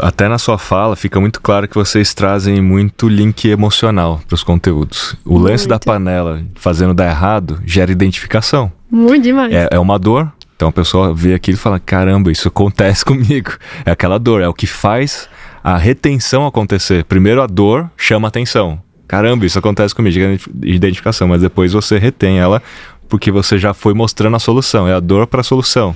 [0.00, 4.42] até na sua fala fica muito claro que vocês trazem muito link emocional para os
[4.42, 5.16] conteúdos.
[5.24, 5.50] O muito.
[5.50, 8.72] lance da panela fazendo dar errado gera identificação.
[8.90, 9.52] Muito demais.
[9.52, 10.32] É, é uma dor.
[10.56, 13.52] Então a pessoa vê aquilo e fala: caramba, isso acontece comigo.
[13.84, 15.28] É aquela dor, é o que faz
[15.64, 17.04] a retenção acontecer.
[17.04, 18.78] Primeiro a dor chama atenção.
[19.08, 20.18] Caramba, isso acontece comigo,
[20.62, 22.62] identificação, mas depois você retém ela
[23.08, 25.94] porque você já foi mostrando a solução, é a dor para a solução.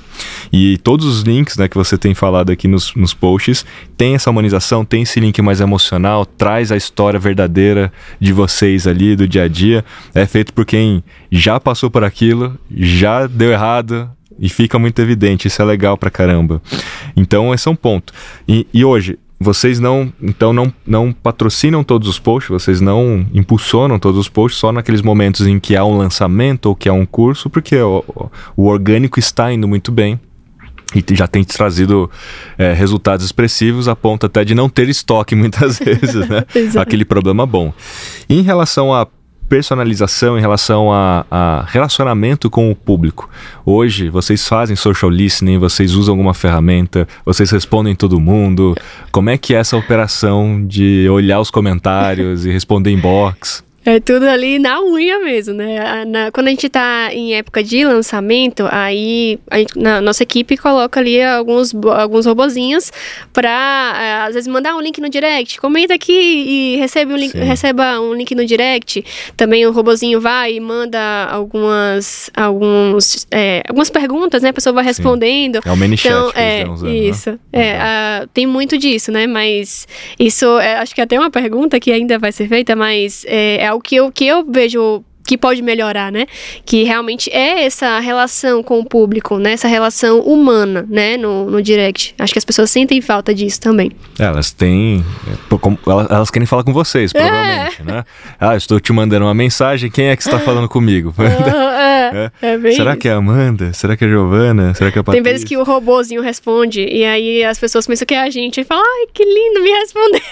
[0.53, 3.65] E todos os links né, que você tem falado aqui nos, nos posts
[3.97, 9.17] tem essa humanização, tem esse link mais emocional, traz a história verdadeira de vocês ali,
[9.17, 9.85] do dia a dia.
[10.15, 14.09] É feito por quem já passou por aquilo, já deu errado,
[14.39, 16.63] e fica muito evidente, isso é legal pra caramba.
[17.17, 18.13] Então, esse é um ponto.
[18.47, 23.99] E, e hoje, vocês não, então não, não patrocinam todos os posts, vocês não impulsionam
[23.99, 27.07] todos os posts só naqueles momentos em que há um lançamento ou que há um
[27.07, 28.05] curso, porque o,
[28.57, 30.19] o orgânico está indo muito bem
[30.95, 32.11] e já tem trazido
[32.57, 36.45] é, resultados expressivos a ponto até de não ter estoque muitas vezes, né?
[36.81, 37.73] Aquele problema bom.
[38.29, 39.07] Em relação a
[39.49, 43.29] personalização em relação a, a, relacionamento com o público.
[43.65, 48.75] Hoje, vocês fazem social listening, vocês usam alguma ferramenta, vocês respondem todo mundo.
[49.11, 53.68] Como é que é essa operação de olhar os comentários e responder inbox?
[53.89, 56.05] É tudo ali na unha mesmo, né?
[56.05, 60.59] Na, quando a gente tá em época de lançamento, aí a gente, na nossa equipe
[60.59, 62.93] coloca ali alguns, alguns robozinhos
[63.33, 65.59] pra, é, às vezes, mandar um link no direct.
[65.59, 69.03] Comenta aqui e recebe um link, receba um link no direct.
[69.35, 74.51] Também o robozinho vai e manda algumas, alguns, é, algumas perguntas, né?
[74.51, 75.63] A pessoa vai respondendo.
[75.63, 75.69] Sim.
[75.71, 76.95] É o mini então, é, usando?
[76.95, 77.31] Isso.
[77.31, 77.39] Né?
[77.55, 79.27] É, a, tem muito disso, né?
[79.27, 79.89] Mas
[80.21, 83.65] isso, é, acho que é até uma pergunta que ainda vai ser feita, mas é,
[83.65, 86.27] é o que eu, que eu vejo que pode melhorar, né?
[86.65, 89.53] Que realmente é essa relação com o público, né?
[89.53, 91.19] Essa relação humana, né?
[91.19, 92.15] No, no direct.
[92.19, 93.93] Acho que as pessoas sentem falta disso também.
[94.19, 95.05] Elas têm.
[95.27, 97.19] É, elas querem falar com vocês, é.
[97.19, 97.85] provavelmente, é.
[97.85, 98.05] né?
[98.41, 101.13] Ah, estou te mandando uma mensagem, quem é que está falando comigo?
[101.21, 102.55] é, é.
[102.55, 103.01] é Será isso.
[103.01, 103.71] que é a Amanda?
[103.75, 104.73] Será que é a Giovana?
[104.73, 105.23] Será que é a Patrícia?
[105.23, 108.63] Tem vezes que o robozinho responde e aí as pessoas pensam que é a gente
[108.63, 110.23] e falam, ai, que lindo, me responder.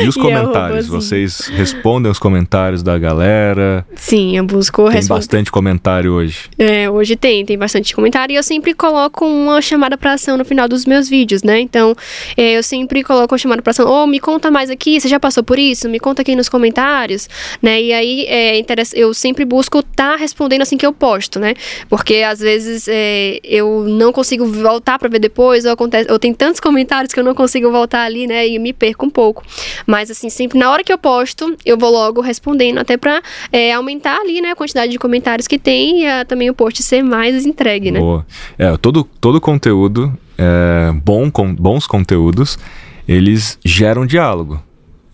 [0.00, 0.86] E os e comentários?
[0.86, 3.84] Vocês respondem os comentários da galera?
[3.96, 6.50] Sim Sim, eu busco Tem bastante comentário hoje.
[6.58, 10.44] É, hoje tem, tem bastante comentário e eu sempre coloco uma chamada para ação no
[10.44, 11.60] final dos meus vídeos, né?
[11.60, 11.96] Então,
[12.36, 15.08] é, eu sempre coloco uma chamada para ação, ou oh, me conta mais aqui, você
[15.08, 15.88] já passou por isso?
[15.88, 17.26] Me conta aqui nos comentários,
[17.62, 17.80] né?
[17.80, 21.54] E aí, é, eu sempre busco estar tá respondendo assim que eu posto, né?
[21.88, 26.34] Porque às vezes é, eu não consigo voltar para ver depois, ou acontece, ou tem
[26.34, 28.46] tantos comentários que eu não consigo voltar ali, né?
[28.46, 29.42] E me perco um pouco.
[29.86, 33.72] Mas assim, sempre na hora que eu posto, eu vou logo respondendo, até para é,
[33.72, 36.82] aumentar aumentar ali, né, a quantidade de comentários que tem e a, também o post
[36.82, 38.00] ser mais entregue, né?
[38.00, 38.26] Boa.
[38.58, 42.58] É, todo, todo conteúdo, é, bom, com, bons conteúdos,
[43.06, 44.62] eles geram diálogo.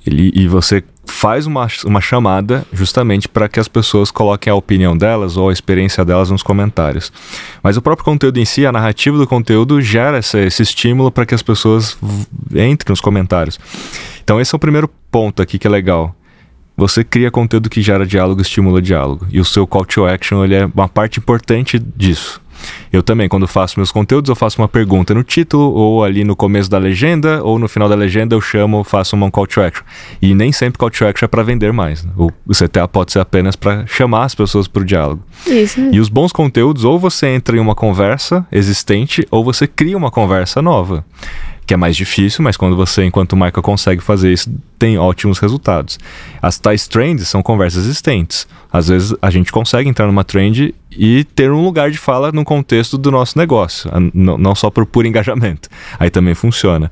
[0.07, 4.97] Ele, e você faz uma, uma chamada justamente para que as pessoas coloquem a opinião
[4.97, 7.13] delas ou a experiência delas nos comentários.
[7.63, 11.27] Mas o próprio conteúdo em si, a narrativa do conteúdo, gera esse, esse estímulo para
[11.27, 11.99] que as pessoas
[12.51, 13.59] entrem nos comentários.
[14.23, 16.15] Então, esse é o primeiro ponto aqui que é legal
[16.79, 19.27] você cria conteúdo que gera diálogo, estimula diálogo.
[19.33, 22.41] E o seu call to action ele é uma parte importante disso.
[22.93, 26.37] Eu também, quando faço meus conteúdos, eu faço uma pergunta no título, ou ali no
[26.37, 29.85] começo da legenda, ou no final da legenda eu chamo, faço uma call to action.
[30.23, 32.05] E nem sempre call to action é para vender mais.
[32.05, 32.13] Né?
[32.17, 35.23] O CTA pode ser apenas para chamar as pessoas para o diálogo.
[35.47, 35.81] Isso.
[35.93, 40.11] E os bons conteúdos, ou você entra em uma conversa existente, ou você cria uma
[40.11, 41.05] conversa nova
[41.69, 45.99] que é mais difícil, mas quando você, enquanto marca, consegue fazer isso, tem ótimos resultados.
[46.41, 48.49] As tais trends são conversas existentes.
[48.73, 52.45] Às vezes a gente consegue entrar numa trend e ter um lugar de fala no
[52.45, 55.69] contexto do nosso negócio, não só por puro engajamento.
[55.99, 56.91] Aí também funciona.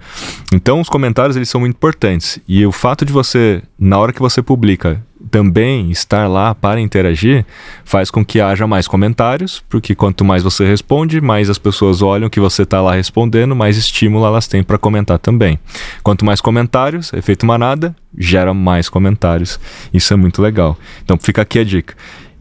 [0.52, 4.20] Então os comentários eles são muito importantes e o fato de você, na hora que
[4.20, 7.44] você publica, também estar lá para interagir
[7.84, 12.30] faz com que haja mais comentários, porque quanto mais você responde, mais as pessoas olham
[12.30, 15.58] que você está lá respondendo, mais estímulo elas têm para comentar também.
[16.02, 19.58] Quanto mais comentários, efeito manada, gera mais comentários.
[19.92, 20.78] Isso é muito legal.
[21.02, 21.94] Então fica aqui a dica.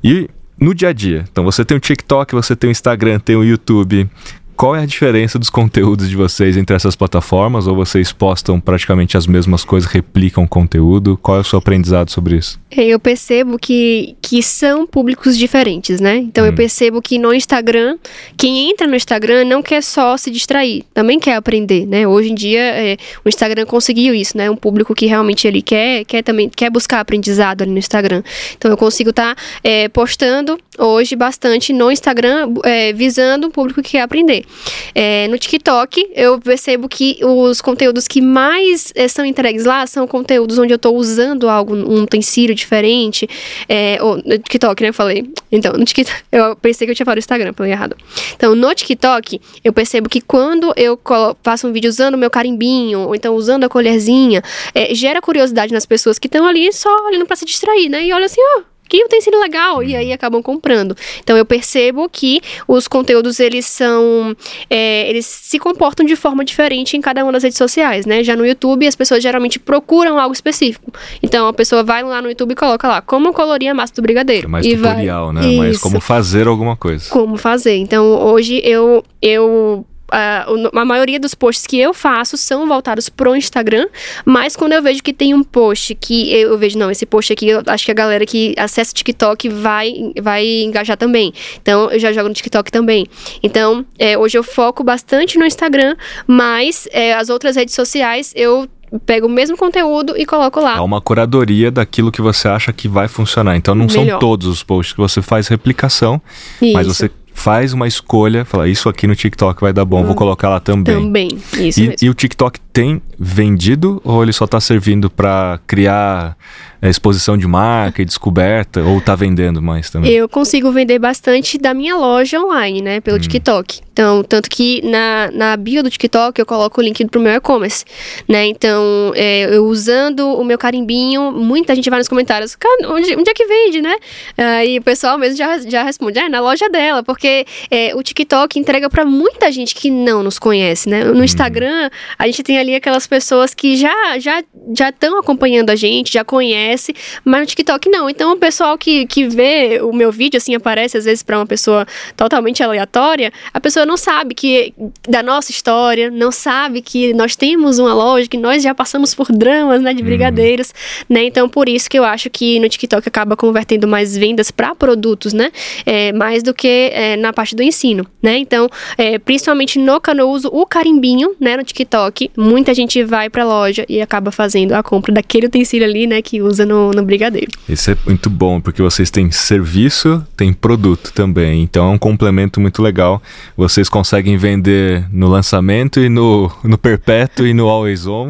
[0.04, 0.30] E
[0.60, 3.44] no dia a dia, então você tem o TikTok, você tem o Instagram, tem o
[3.44, 4.10] YouTube.
[4.56, 7.68] Qual é a diferença dos conteúdos de vocês entre essas plataformas?
[7.68, 11.18] Ou vocês postam praticamente as mesmas coisas, replicam conteúdo?
[11.22, 12.58] Qual é o seu aprendizado sobre isso?
[12.72, 16.18] É, eu percebo que, que são públicos diferentes, né?
[16.18, 16.48] Então hum.
[16.48, 17.98] eu percebo que no Instagram,
[18.38, 22.08] quem entra no Instagram não quer só se distrair, também quer aprender, né?
[22.08, 24.50] Hoje em dia é, o Instagram conseguiu isso, né?
[24.50, 28.24] Um público que realmente ele quer, quer também quer buscar aprendizado ali no Instagram.
[28.58, 33.82] Então eu consigo estar tá, é, postando hoje bastante no Instagram, é, visando um público
[33.82, 34.46] que quer aprender.
[34.94, 40.08] É, no TikTok, eu percebo que os conteúdos que mais é, são entregues lá são
[40.08, 43.28] conteúdos onde eu estou usando algo, um utensílio diferente.
[43.68, 44.90] É, ou, no TikTok, né?
[44.90, 45.30] Eu falei.
[45.52, 47.96] Então, no TikTok, eu pensei que eu tinha falado Instagram, falei errado.
[48.36, 51.00] Então, no TikTok, eu percebo que quando eu
[51.44, 55.74] faço um vídeo usando o meu carimbinho, ou então usando a colherzinha, é, gera curiosidade
[55.74, 58.06] nas pessoas que estão ali só olhando para se distrair, né?
[58.06, 60.96] E olha assim, ó, que utensílio legal e aí acabam comprando.
[61.20, 64.36] Então eu percebo que os conteúdos eles são
[64.70, 68.24] é, eles se comportam de forma diferente em cada uma das redes sociais, né?
[68.24, 70.92] Já no YouTube as pessoas geralmente procuram algo específico.
[71.22, 74.02] Então a pessoa vai lá no YouTube e coloca lá como colorir a massa do
[74.02, 74.48] brigadeiro.
[74.48, 75.44] É mais tutorial, vai...
[75.44, 75.50] né?
[75.50, 75.58] Isso.
[75.58, 77.10] Mas como fazer alguma coisa.
[77.10, 77.78] Como fazer.
[77.78, 83.36] Então hoje eu eu Uh, a maioria dos posts que eu faço são voltados pro
[83.36, 83.88] Instagram,
[84.24, 87.50] mas quando eu vejo que tem um post que eu vejo, não, esse post aqui,
[87.50, 91.34] eu acho que a galera que acessa o TikTok vai, vai engajar também.
[91.62, 93.08] Então, eu já jogo no TikTok também.
[93.42, 95.96] Então, é, hoje eu foco bastante no Instagram,
[96.28, 98.70] mas é, as outras redes sociais eu
[99.06, 100.78] pego o mesmo conteúdo e coloco lá.
[100.78, 103.56] É uma curadoria daquilo que você acha que vai funcionar.
[103.58, 104.08] Então não Melhor.
[104.08, 106.22] são todos os posts que você faz replicação,
[106.62, 106.74] Isso.
[106.74, 110.16] mas você faz uma escolha, fala, isso aqui no TikTok vai dar bom, hum, vou
[110.16, 110.96] colocar lá também.
[110.96, 111.28] Também,
[111.60, 111.96] isso e, mesmo.
[112.02, 116.36] E o TikTok tem vendido ou ele só está servindo para criar
[116.82, 120.12] é, exposição de marca e descoberta ou está vendendo mais também?
[120.12, 123.22] Eu consigo vender bastante da minha loja online, né, pelo hum.
[123.22, 123.86] TikTok.
[123.96, 127.86] Então, tanto que na, na bio do TikTok eu coloco o link pro meu e-commerce,
[128.28, 128.46] né?
[128.46, 132.58] Então, é, eu usando o meu carimbinho, muita gente vai nos comentários,
[132.90, 133.96] onde, onde é que vende, né?
[134.38, 138.60] Aí o pessoal mesmo já, já responde, é na loja dela, porque é, o TikTok
[138.60, 141.06] entrega para muita gente que não nos conhece, né?
[141.06, 141.24] No hum.
[141.24, 144.44] Instagram, a gente tem ali aquelas pessoas que já já
[144.76, 148.10] já estão acompanhando a gente, já conhece, mas no TikTok não.
[148.10, 151.46] Então, o pessoal que, que vê o meu vídeo, assim, aparece às vezes para uma
[151.46, 151.86] pessoa
[152.16, 154.74] totalmente aleatória, a pessoa não sabe que
[155.08, 159.28] da nossa história, não sabe que nós temos uma loja, que nós já passamos por
[159.32, 160.08] dramas, né, de uhum.
[160.08, 161.16] brigadeiros, uhum.
[161.16, 161.26] né?
[161.26, 165.34] Então, por isso que eu acho que no TikTok acaba convertendo mais vendas para produtos,
[165.34, 165.52] né?
[165.86, 168.38] É, mais do que é, na parte do ensino, né?
[168.38, 173.44] Então, é, principalmente no canal uso o carimbinho, né, no TikTok, muita gente vai para
[173.44, 177.04] a loja e acaba fazendo a compra daquele utensílio ali, né, que usa no, no
[177.04, 177.52] brigadeiro.
[177.68, 182.60] Isso é muito bom, porque vocês têm serviço, tem produto também, então é um complemento
[182.60, 183.22] muito legal.
[183.56, 188.30] Você vocês conseguem vender no lançamento e no, no perpétuo e no always on.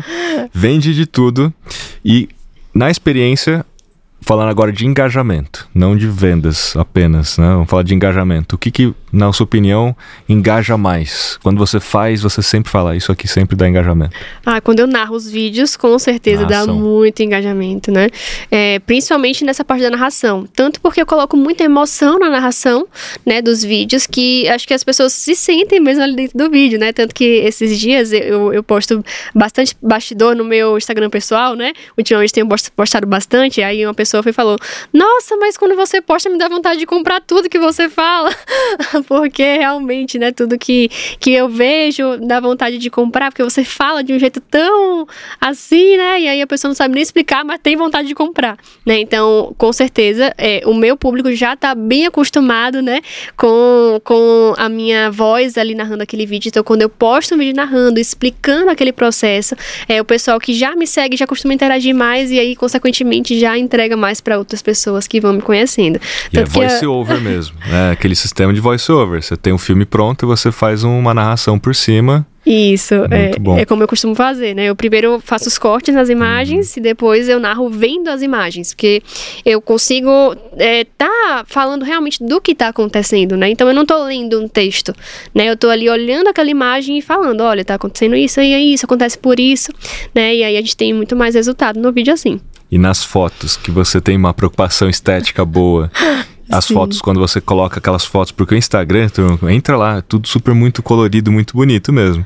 [0.52, 1.54] Vende de tudo.
[2.04, 2.28] E
[2.74, 3.64] na experiência,
[4.22, 7.48] falando agora de engajamento, não de vendas apenas, né?
[7.48, 8.56] Vamos falar de engajamento.
[8.56, 9.96] O que, que, na sua opinião,
[10.28, 11.38] engaja mais?
[11.44, 14.16] Quando você faz, você sempre fala, isso aqui sempre dá engajamento.
[14.46, 16.68] Ah, quando eu narro os vídeos, com certeza narração.
[16.68, 18.08] dá muito engajamento, né?
[18.50, 20.48] É, principalmente nessa parte da narração.
[20.56, 22.88] Tanto porque eu coloco muita emoção na narração,
[23.26, 26.80] né, dos vídeos, que acho que as pessoas se sentem mesmo ali dentro do vídeo,
[26.80, 26.92] né?
[26.92, 29.04] Tanto que esses dias eu, eu posto
[29.34, 31.74] bastante bastidor no meu Instagram pessoal, né?
[31.98, 34.58] Ultimamente tenho postado bastante, aí uma pessoa pessoa foi e falou:
[34.94, 38.30] Nossa, mas quando você posta, me dá vontade de comprar tudo que você fala.
[39.08, 40.90] porque realmente, né, tudo que,
[41.20, 45.08] que eu vejo dá vontade de comprar, porque você fala de um jeito tão
[45.40, 46.22] assim, né?
[46.22, 49.00] E aí a pessoa não sabe nem explicar, mas tem vontade de comprar, né?
[49.00, 53.02] Então, com certeza, é, o meu público já tá bem acostumado, né,
[53.36, 56.50] com, com a minha voz ali narrando aquele vídeo.
[56.50, 59.56] Então, quando eu posto um vídeo narrando, explicando aquele processo,
[59.88, 63.58] é o pessoal que já me segue já costuma interagir mais e aí, consequentemente, já
[63.58, 66.00] entrega mais para outras pessoas que vão me conhecendo.
[66.32, 67.92] E Tanto é voice over mesmo, né?
[67.92, 68.92] Aquele sistema de voice
[69.22, 73.32] Você tem um filme pronto e você faz uma narração por cima Isso, é,
[73.62, 74.66] é, como eu costumo fazer, né?
[74.66, 76.80] Eu primeiro faço os cortes nas imagens uhum.
[76.80, 79.02] e depois eu narro vendo as imagens, porque
[79.44, 83.50] eu consigo é, tá falando realmente do que está acontecendo, né?
[83.50, 84.94] Então eu não estou lendo um texto,
[85.34, 85.50] né?
[85.50, 89.18] Eu estou ali olhando aquela imagem e falando, olha, está acontecendo isso e isso, acontece
[89.18, 89.72] por isso,
[90.14, 90.36] né?
[90.36, 92.40] E aí a gente tem muito mais resultado no vídeo assim.
[92.72, 95.92] E nas fotos, que você tem uma preocupação estética boa.
[96.50, 96.76] As Sim.
[96.76, 100.84] fotos, quando você coloca aquelas fotos, porque o Instagram, tu entra lá, tudo super muito
[100.84, 102.26] colorido, muito bonito mesmo.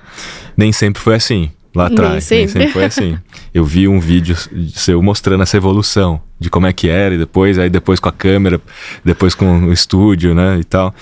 [0.58, 2.12] Nem sempre foi assim lá atrás.
[2.12, 2.52] Nem sempre.
[2.52, 3.18] Sempre foi assim.
[3.54, 4.36] Eu vi um vídeo
[4.74, 8.12] seu mostrando essa evolução de como é que era e depois, aí depois com a
[8.12, 8.62] câmera,
[9.04, 10.94] depois com o estúdio, né, e tal.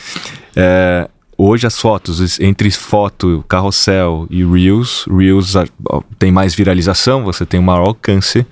[0.56, 5.54] É, hoje as fotos, entre foto, carrossel e Reels, Reels
[6.18, 8.46] tem mais viralização, você tem um maior alcance,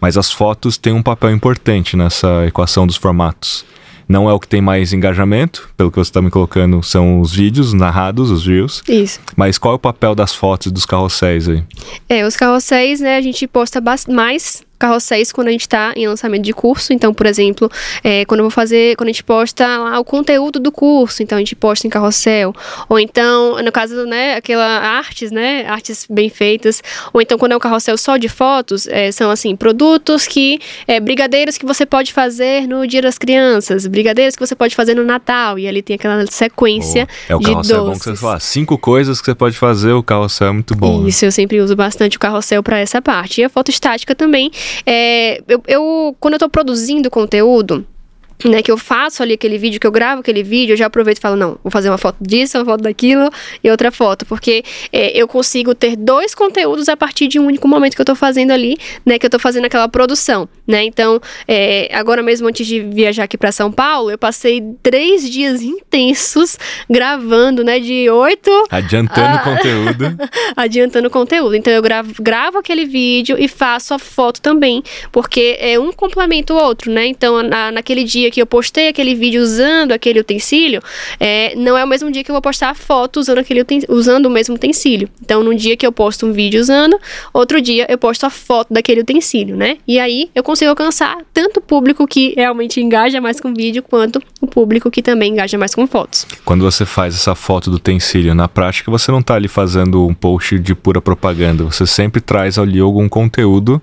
[0.00, 3.64] mas as fotos têm um papel importante nessa equação dos formatos.
[4.08, 7.34] Não é o que tem mais engajamento, pelo que você está me colocando, são os
[7.34, 8.82] vídeos narrados, os reels.
[8.88, 9.20] Isso.
[9.36, 11.62] Mas qual é o papel das fotos dos carrosséis aí?
[12.08, 16.44] É, os carrosséis, né, a gente posta mais carrosséis quando a gente está em lançamento
[16.44, 16.92] de curso.
[16.92, 17.70] Então, por exemplo,
[18.02, 21.36] é, quando eu vou fazer, quando a gente posta lá o conteúdo do curso, então
[21.36, 22.54] a gente posta em carrossel.
[22.88, 26.82] Ou então, no caso, né, aquela artes, né, artes bem feitas.
[27.12, 31.00] Ou então, quando é um carrossel só de fotos, é, são assim, produtos que, é,
[31.00, 35.04] brigadeiros que você pode fazer no Dia das Crianças, brigadeiros que você pode fazer no
[35.04, 35.58] Natal.
[35.58, 37.28] E ali tem aquela sequência Boa.
[37.28, 37.88] é, o de carrossel doces.
[37.88, 40.74] É bom que você fala, cinco coisas que você pode fazer, o carrossel é muito
[40.74, 41.02] bom.
[41.02, 41.08] Né?
[41.08, 41.28] Isso, né?
[41.28, 43.40] eu sempre uso bastante o carrossel para essa parte.
[43.40, 44.50] E a foto estática também
[44.86, 47.86] é, eu, eu, quando eu tô produzindo conteúdo,
[48.44, 51.18] né, que eu faço ali aquele vídeo, que eu gravo aquele vídeo, eu já aproveito
[51.18, 53.28] e falo, não, vou fazer uma foto disso, uma foto daquilo
[53.64, 54.62] e outra foto, porque
[54.92, 58.14] é, eu consigo ter dois conteúdos a partir de um único momento que eu tô
[58.14, 62.66] fazendo ali, né, que eu tô fazendo aquela produção, né, então, é, agora mesmo antes
[62.66, 66.58] de viajar aqui para São Paulo, eu passei três dias intensos
[66.88, 68.50] gravando, né, de oito...
[68.70, 69.38] Adiantando a...
[69.38, 70.18] conteúdo.
[70.54, 75.78] adiantando conteúdo, então eu gravo, gravo aquele vídeo e faço a foto também, porque é
[75.78, 79.42] um complementa o outro, né, então na, naquele dia dia que eu postei aquele vídeo
[79.42, 80.82] usando aquele utensílio,
[81.18, 84.26] é, não é o mesmo dia que eu vou postar a foto usando, aquele usando
[84.26, 85.08] o mesmo utensílio.
[85.22, 86.98] Então, num dia que eu posto um vídeo usando,
[87.32, 89.78] outro dia eu posto a foto daquele utensílio, né?
[89.86, 94.22] E aí eu consigo alcançar tanto o público que realmente engaja mais com vídeo, quanto
[94.40, 96.26] o público que também engaja mais com fotos.
[96.44, 100.14] Quando você faz essa foto do utensílio, na prática você não está ali fazendo um
[100.14, 103.80] post de pura propaganda, você sempre traz ali algum conteúdo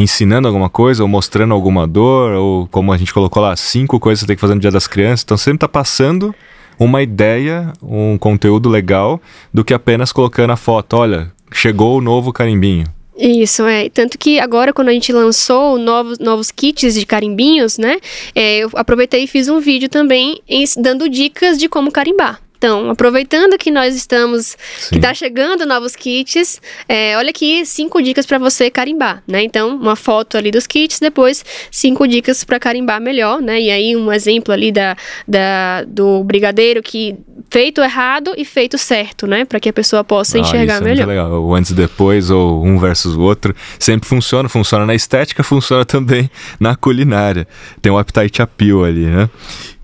[0.00, 4.20] ensinando alguma coisa, ou mostrando alguma dor, ou como a gente colocou lá, cinco coisas
[4.20, 5.22] que você tem que fazer no Dia das Crianças.
[5.24, 6.34] Então sempre está passando
[6.78, 9.20] uma ideia, um conteúdo legal,
[9.52, 10.96] do que apenas colocando a foto.
[10.96, 12.86] Olha, chegou o novo carimbinho.
[13.20, 13.90] Isso, é.
[13.90, 17.98] Tanto que agora, quando a gente lançou novos, novos kits de carimbinhos, né?
[18.34, 20.40] É, eu aproveitei e fiz um vídeo também
[20.78, 22.40] dando dicas de como carimbar.
[22.60, 24.90] Então, aproveitando que nós estamos, Sim.
[24.90, 29.42] que está chegando novos kits, é, olha aqui cinco dicas para você carimbar, né?
[29.42, 33.58] Então, uma foto ali dos kits, depois cinco dicas para carimbar melhor, né?
[33.58, 34.94] E aí um exemplo ali da,
[35.26, 37.16] da do brigadeiro que
[37.50, 39.46] feito errado e feito certo, né?
[39.46, 41.06] Para que a pessoa possa ah, enxergar isso é melhor.
[41.06, 41.42] Muito legal.
[41.42, 45.86] O antes e depois ou um versus o outro sempre funciona, funciona na estética, funciona
[45.86, 46.30] também
[46.60, 47.48] na culinária.
[47.80, 49.30] Tem o appetite appeal ali, né?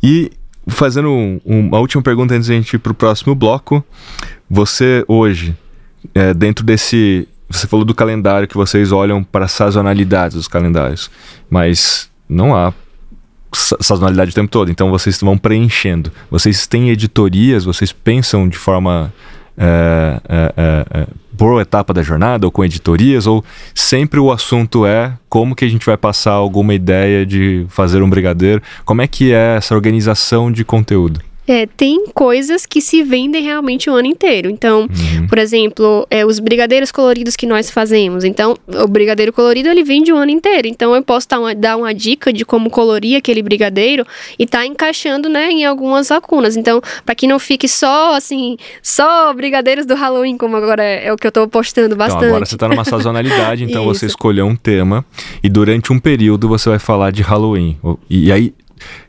[0.03, 0.31] E
[0.67, 3.85] fazendo um, uma última pergunta antes de a gente ir para o próximo bloco.
[4.49, 5.57] Você hoje,
[6.15, 7.29] é, dentro desse.
[7.49, 11.09] Você falou do calendário que vocês olham para a sazonalidade dos calendários,
[11.49, 12.75] mas não há
[13.53, 16.11] sazonalidade o tempo todo, então vocês vão preenchendo.
[16.31, 19.13] Vocês têm editorias, vocês pensam de forma
[19.57, 21.07] é, é, é, é,
[21.37, 25.69] por etapa da jornada ou com editorias ou sempre o assunto é como que a
[25.69, 28.63] gente vai passar alguma ideia de fazer um brigadeiro?
[28.85, 31.21] Como é que é essa organização de conteúdo?
[31.47, 34.51] É, tem coisas que se vendem realmente o ano inteiro.
[34.51, 35.27] Então, uhum.
[35.29, 38.25] por exemplo, é, os brigadeiros coloridos que nós fazemos.
[38.25, 40.67] Então, o brigadeiro colorido ele vende o ano inteiro.
[40.67, 44.05] Então, eu posso dar uma, dar uma dica de como colorir aquele brigadeiro
[44.39, 46.57] e tá encaixando, né, em algumas lacunas.
[46.57, 51.13] Então, para que não fique só assim, só brigadeiros do Halloween, como agora é, é
[51.13, 52.19] o que eu tô postando bastante.
[52.19, 55.05] Então, agora você tá numa sazonalidade, então você escolheu um tema
[55.43, 57.79] e durante um período você vai falar de Halloween.
[58.11, 58.53] E aí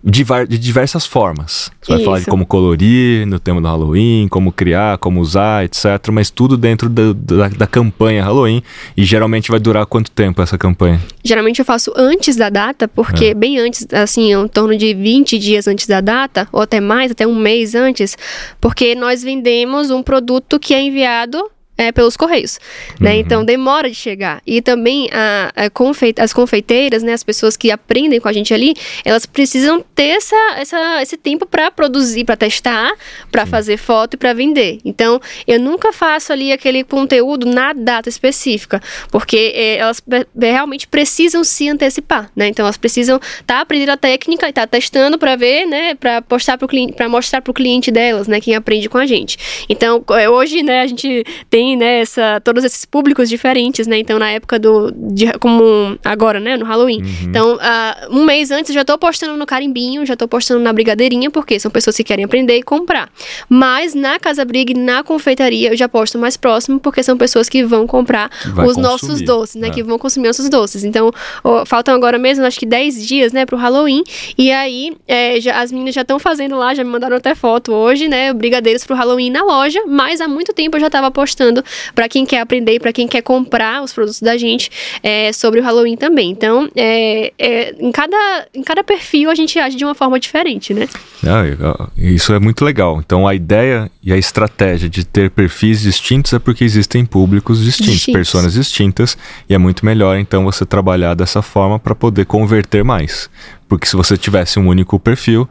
[0.04, 1.72] de diversas formas.
[1.82, 2.06] Você vai Isso.
[2.06, 5.86] falar de como colorir no tema do Halloween, como criar, como usar, etc.
[6.12, 8.62] Mas tudo dentro da, da, da, campanha Halloween.
[8.96, 11.02] E geralmente vai durar quanto tempo essa campanha?
[11.24, 13.34] Geralmente eu faço antes da data, porque é.
[13.34, 17.28] bem antes, assim, em torno de 20 dias antes da data, ou até mais, até
[17.28, 18.18] um mês antes,
[18.60, 22.60] porque nós vendemos um produto que é enviado é, pelos correios,
[23.00, 23.14] né?
[23.14, 23.20] Uhum.
[23.20, 24.42] Então demora de chegar.
[24.46, 27.14] E também a, a confeite, as confeiteiras, né?
[27.14, 28.74] As pessoas que aprendem com a gente ali,
[29.06, 32.92] elas precisam ter essa, essa, esse tempo para produzir, para testar,
[33.32, 34.80] para fazer foto e para vender.
[34.84, 40.02] Então eu nunca faço ali aquele conteúdo na data específica, porque é, elas
[40.40, 42.48] realmente precisam se antecipar, né?
[42.48, 45.94] Então elas precisam estar tá aprendendo a técnica e estar tá testando para ver, né?
[45.94, 48.42] Para postar para cliente, para mostrar para o cliente delas, né?
[48.42, 49.38] Quem aprende com a gente.
[49.70, 50.82] Então é, hoje, né?
[50.82, 53.98] A gente tem tem, né, essa, todos esses públicos diferentes, né?
[53.98, 54.92] Então, na época do.
[54.92, 56.56] De, como agora, né?
[56.56, 57.02] No Halloween.
[57.02, 57.24] Uhum.
[57.24, 60.72] Então, uh, um mês antes eu já tô postando no carimbinho, já tô postando na
[60.72, 63.10] brigadeirinha, porque são pessoas que querem aprender e comprar.
[63.50, 67.50] Mas na Casa Briga e na confeitaria eu já posto mais próximo, porque são pessoas
[67.50, 69.68] que vão comprar os consumir, nossos doces, né?
[69.68, 69.72] É.
[69.72, 70.84] Que vão consumir nossos doces.
[70.84, 71.12] Então,
[71.44, 74.04] ó, faltam agora mesmo, acho que 10 dias, né, pro Halloween.
[74.38, 77.74] E aí, é, já, as meninas já estão fazendo lá, já me mandaram até foto
[77.74, 78.32] hoje, né?
[78.34, 81.57] Brigadeiros pro Halloween na loja, mas há muito tempo eu já tava postando
[81.94, 84.70] para quem quer aprender e para quem quer comprar os produtos da gente
[85.02, 86.32] é, sobre o Halloween também.
[86.32, 90.74] Então, é, é, em, cada, em cada perfil a gente age de uma forma diferente,
[90.74, 90.88] né?
[91.26, 93.00] Ah, isso é muito legal.
[93.00, 97.94] Então, a ideia e a estratégia de ter perfis distintos é porque existem públicos distintos,
[97.94, 98.20] distintos.
[98.20, 99.18] pessoas distintas,
[99.50, 103.30] e é muito melhor então você trabalhar dessa forma para poder converter mais.
[103.68, 105.48] Porque se você tivesse um único perfil,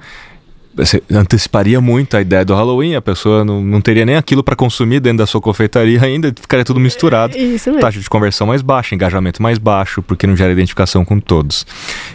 [0.76, 4.54] você anteciparia muito a ideia do Halloween, a pessoa não, não teria nem aquilo para
[4.54, 7.36] consumir dentro da sua confeitaria ainda, ficaria tudo misturado.
[7.36, 7.80] Isso mesmo.
[7.80, 11.66] Taxa de conversão mais baixa, engajamento mais baixo, porque não gera identificação com todos.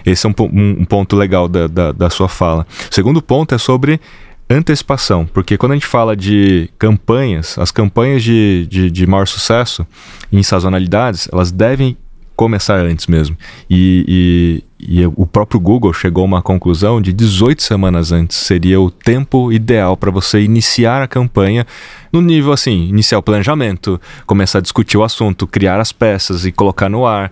[0.05, 2.67] Esse é um, um, um ponto legal da, da, da sua fala.
[2.89, 3.99] O segundo ponto é sobre
[4.47, 9.87] antecipação, porque quando a gente fala de campanhas, as campanhas de, de, de maior sucesso
[10.31, 11.97] em sazonalidades, elas devem
[12.41, 13.37] começar antes mesmo.
[13.69, 18.81] E, e, e, o próprio Google chegou a uma conclusão de 18 semanas antes seria
[18.81, 21.67] o tempo ideal para você iniciar a campanha
[22.11, 26.51] no nível assim, iniciar o planejamento, começar a discutir o assunto, criar as peças e
[26.51, 27.31] colocar no ar,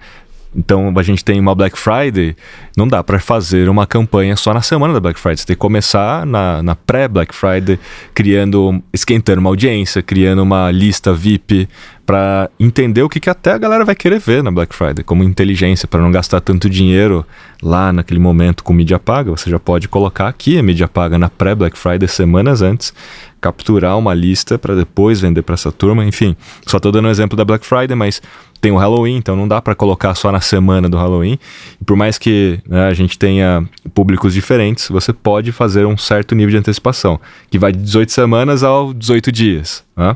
[0.55, 2.35] então a gente tem uma Black Friday,
[2.75, 5.37] não dá para fazer uma campanha só na semana da Black Friday.
[5.37, 7.79] Você tem que começar na, na pré-Black Friday,
[8.13, 11.69] criando, esquentando uma audiência, criando uma lista VIP
[12.09, 15.23] para entender o que, que até a galera vai querer ver na Black Friday, como
[15.23, 17.23] inteligência, para não gastar tanto dinheiro
[17.61, 19.29] lá naquele momento com mídia paga.
[19.29, 22.91] Você já pode colocar aqui a mídia paga na pré-Black Friday semanas antes,
[23.39, 26.03] capturar uma lista para depois vender para essa turma.
[26.03, 26.35] Enfim,
[26.65, 28.23] só estou dando um exemplo da Black Friday, mas
[28.59, 31.39] tem o Halloween, então não dá para colocar só na semana do Halloween.
[31.81, 36.35] E por mais que né, a gente tenha públicos diferentes, você pode fazer um certo
[36.35, 40.15] nível de antecipação, que vai de 18 semanas ao 18 dias, né?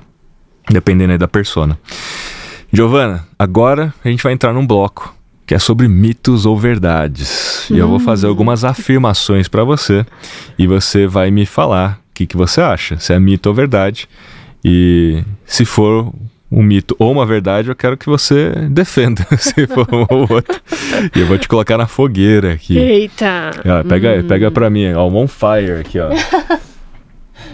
[0.70, 1.78] dependendo aí da persona.
[2.72, 5.16] Giovana, agora a gente vai entrar num bloco
[5.46, 7.68] que é sobre mitos ou verdades.
[7.70, 7.76] Hum.
[7.76, 8.30] E eu vou fazer hum.
[8.30, 10.06] algumas afirmações para você
[10.58, 14.08] e você vai me falar o que, que você acha, se é mito ou verdade.
[14.64, 16.14] E se for
[16.54, 20.62] um mito ou uma verdade, eu quero que você defenda, se for um ou outro.
[21.16, 22.78] E eu vou te colocar na fogueira aqui.
[22.78, 23.50] Eita!
[23.66, 24.28] Ah, pega, hum.
[24.28, 26.10] pega pra mim, ó, on fire aqui, ó.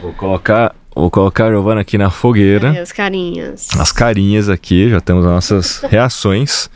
[0.01, 2.81] vou colocar, vou colocar a Giovana aqui na fogueira.
[2.81, 3.69] as carinhas.
[3.79, 6.69] As carinhas aqui, já temos as nossas reações.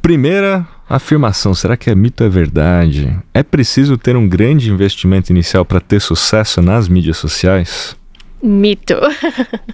[0.00, 3.14] Primeira afirmação, será que é mito ou é verdade?
[3.34, 7.96] É preciso ter um grande investimento inicial para ter sucesso nas mídias sociais?
[8.44, 8.94] Mito.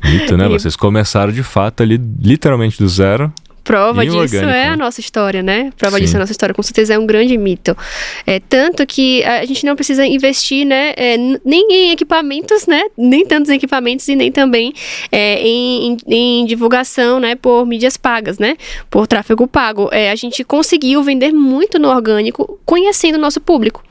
[0.04, 0.46] Mito, né?
[0.48, 3.32] Vocês começaram de fato ali, literalmente do zero.
[3.64, 4.76] Prova disso orgânico, é a né?
[4.76, 5.70] nossa história, né?
[5.76, 6.02] Prova Sim.
[6.02, 6.54] disso é a nossa história.
[6.54, 7.76] Com certeza é um grande mito.
[8.26, 10.92] É, tanto que a gente não precisa investir, né?
[10.96, 12.82] É, nem em equipamentos, né?
[12.96, 14.72] Nem tantos equipamentos e nem também
[15.12, 17.34] é, em, em, em, divulgação, né?
[17.34, 18.56] Por mídias pagas, né?
[18.88, 19.88] Por tráfego pago.
[19.92, 23.82] É, a gente conseguiu vender muito no orgânico conhecendo o nosso público.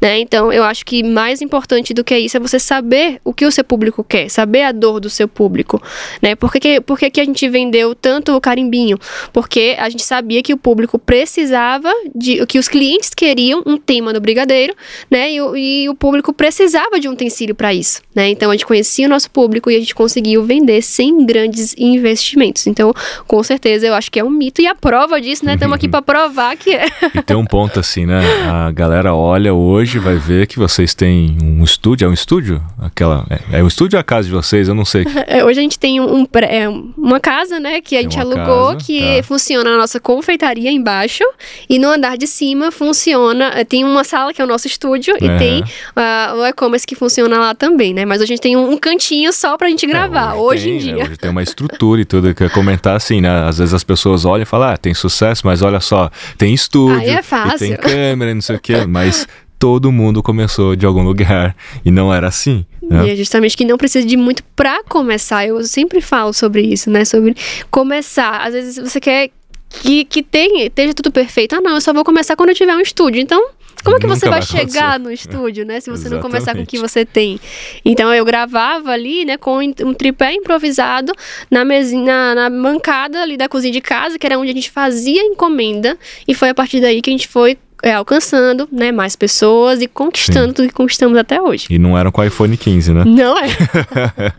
[0.00, 0.18] Né?
[0.20, 3.52] Então, eu acho que mais importante do que isso é você saber o que o
[3.52, 5.82] seu público quer, saber a dor do seu público.
[6.22, 6.34] Né?
[6.34, 8.98] Por que, que, por que, que a gente vendeu tanto o carimbinho?
[9.32, 12.44] Porque a gente sabia que o público precisava de.
[12.46, 14.74] que os clientes queriam um tema do brigadeiro,
[15.10, 15.32] né?
[15.32, 18.02] E, e o público precisava de um utensílio para isso.
[18.14, 18.28] Né?
[18.28, 22.66] Então, a gente conhecia o nosso público e a gente conseguiu vender sem grandes investimentos.
[22.66, 22.92] Então,
[23.26, 24.60] com certeza, eu acho que é um mito.
[24.60, 25.54] E a prova disso, né?
[25.54, 26.86] Estamos aqui para provar que é.
[27.14, 28.20] E tem um ponto assim, né?
[28.46, 32.06] A galera olha hoje vai ver que vocês têm um estúdio.
[32.06, 32.62] É um estúdio?
[32.78, 34.68] Aquela, é, é um estúdio ou a casa de vocês?
[34.68, 35.04] Eu não sei.
[35.28, 37.80] É, hoje a gente tem um, um é, uma casa, né?
[37.80, 39.22] Que a tem gente alugou, casa, que tá.
[39.24, 41.24] funciona a nossa confeitaria embaixo.
[41.68, 43.52] E no andar de cima funciona.
[43.56, 45.36] Eh, tem uma sala que é o nosso estúdio e é.
[45.36, 48.04] tem uh, o e-commerce que funciona lá também, né?
[48.04, 50.74] Mas a gente tem um, um cantinho só pra gente é, gravar, hoje, hoje tem,
[50.74, 50.94] em dia.
[50.96, 51.04] Né?
[51.04, 52.34] Hoje tem uma estrutura e tudo.
[52.34, 53.48] Que comentar assim, né?
[53.48, 57.00] Às vezes as pessoas olham e falam, ah, tem sucesso, mas olha só, tem estúdio.
[57.00, 57.58] Aí é fácil.
[57.58, 58.86] tem câmera, não sei o quê.
[58.86, 59.26] Mas
[59.58, 62.64] todo mundo começou de algum lugar e não era assim.
[62.82, 63.06] Né?
[63.06, 65.46] E é justamente que não precisa de muito para começar.
[65.46, 67.04] Eu sempre falo sobre isso, né?
[67.04, 67.34] Sobre
[67.70, 68.42] começar.
[68.46, 69.30] Às vezes você quer
[69.68, 71.54] que, que tenha, esteja tudo perfeito.
[71.54, 73.20] Ah, não, eu só vou começar quando eu tiver um estúdio.
[73.20, 73.50] Então,
[73.82, 75.80] como é que você vai, vai chegar no estúdio, né?
[75.80, 77.38] Se você não começar com o que você tem.
[77.84, 81.12] Então eu gravava ali, né, com um tripé improvisado
[81.50, 84.70] na mesinha, na, na bancada ali da cozinha de casa, que era onde a gente
[84.70, 85.96] fazia encomenda.
[86.26, 89.86] E foi a partir daí que a gente foi é, alcançando né, mais pessoas e
[89.86, 90.52] conquistando Sim.
[90.54, 91.66] tudo que conquistamos até hoje.
[91.70, 93.04] E não eram com o iPhone 15, né?
[93.04, 93.48] Não é.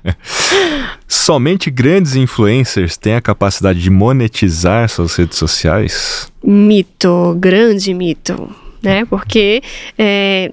[1.07, 6.31] Somente grandes influencers têm a capacidade de monetizar suas redes sociais?
[6.43, 8.49] Mito, grande mito
[8.81, 9.05] né?
[9.05, 9.61] Porque
[9.97, 10.51] é,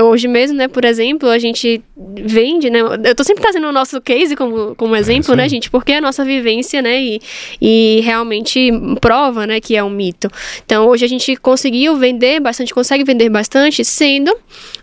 [0.00, 2.80] hoje mesmo, né, por exemplo, a gente vende, né?
[3.04, 5.70] Eu tô sempre trazendo o nosso case como, como é exemplo, é né, gente?
[5.70, 7.00] Porque é a nossa vivência, né?
[7.00, 7.20] E,
[7.60, 8.70] e realmente
[9.00, 10.30] prova, né, que é um mito.
[10.64, 14.34] Então, hoje a gente conseguiu vender bastante, consegue vender bastante sendo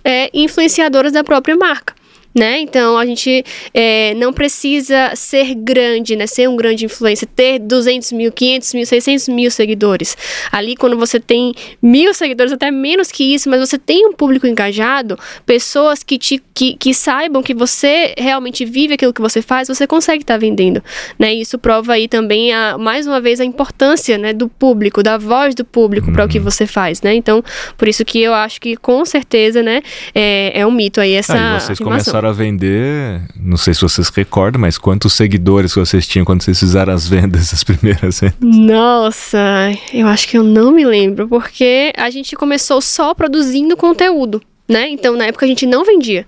[0.04, 1.94] é, influenciadoras da própria marca
[2.34, 2.60] né?
[2.60, 6.26] Então a gente é, não precisa ser grande, né?
[6.26, 10.18] Ser um grande influencer, ter 200 mil, 500 mil, 600 mil seguidores.
[10.52, 14.48] Ali, quando você tem mil seguidores, até menos que isso, mas você tem um público
[14.48, 19.68] engajado, pessoas que, te, que, que saibam que você realmente vive aquilo que você faz,
[19.68, 20.84] você consegue estar tá vendendo,
[21.20, 21.34] né?
[21.34, 24.34] Isso prova aí também, a, mais uma vez, a importância, né?
[24.34, 26.14] Do público, da voz do público uhum.
[26.14, 27.14] para o que você faz, né?
[27.14, 27.44] Então,
[27.78, 29.82] por isso que eu acho que com certeza, né?
[30.16, 33.82] É, é um mito aí essa ah, vocês começaram começaram a vender, não sei se
[33.82, 38.38] vocês recordam, mas quantos seguidores vocês tinham quando vocês fizeram as vendas, as primeiras vendas?
[38.40, 44.42] Nossa, eu acho que eu não me lembro, porque a gente começou só produzindo conteúdo,
[44.68, 44.90] né?
[44.90, 46.26] Então na época a gente não vendia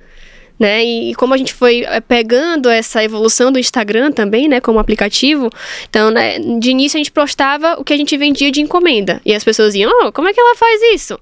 [0.59, 0.83] né?
[0.83, 4.79] E, e, como a gente foi eh, pegando essa evolução do Instagram também, né, como
[4.79, 5.49] aplicativo,
[5.89, 9.21] então, né, de início a gente postava o que a gente vendia de encomenda.
[9.25, 11.19] E as pessoas iam, oh, como é que ela faz isso?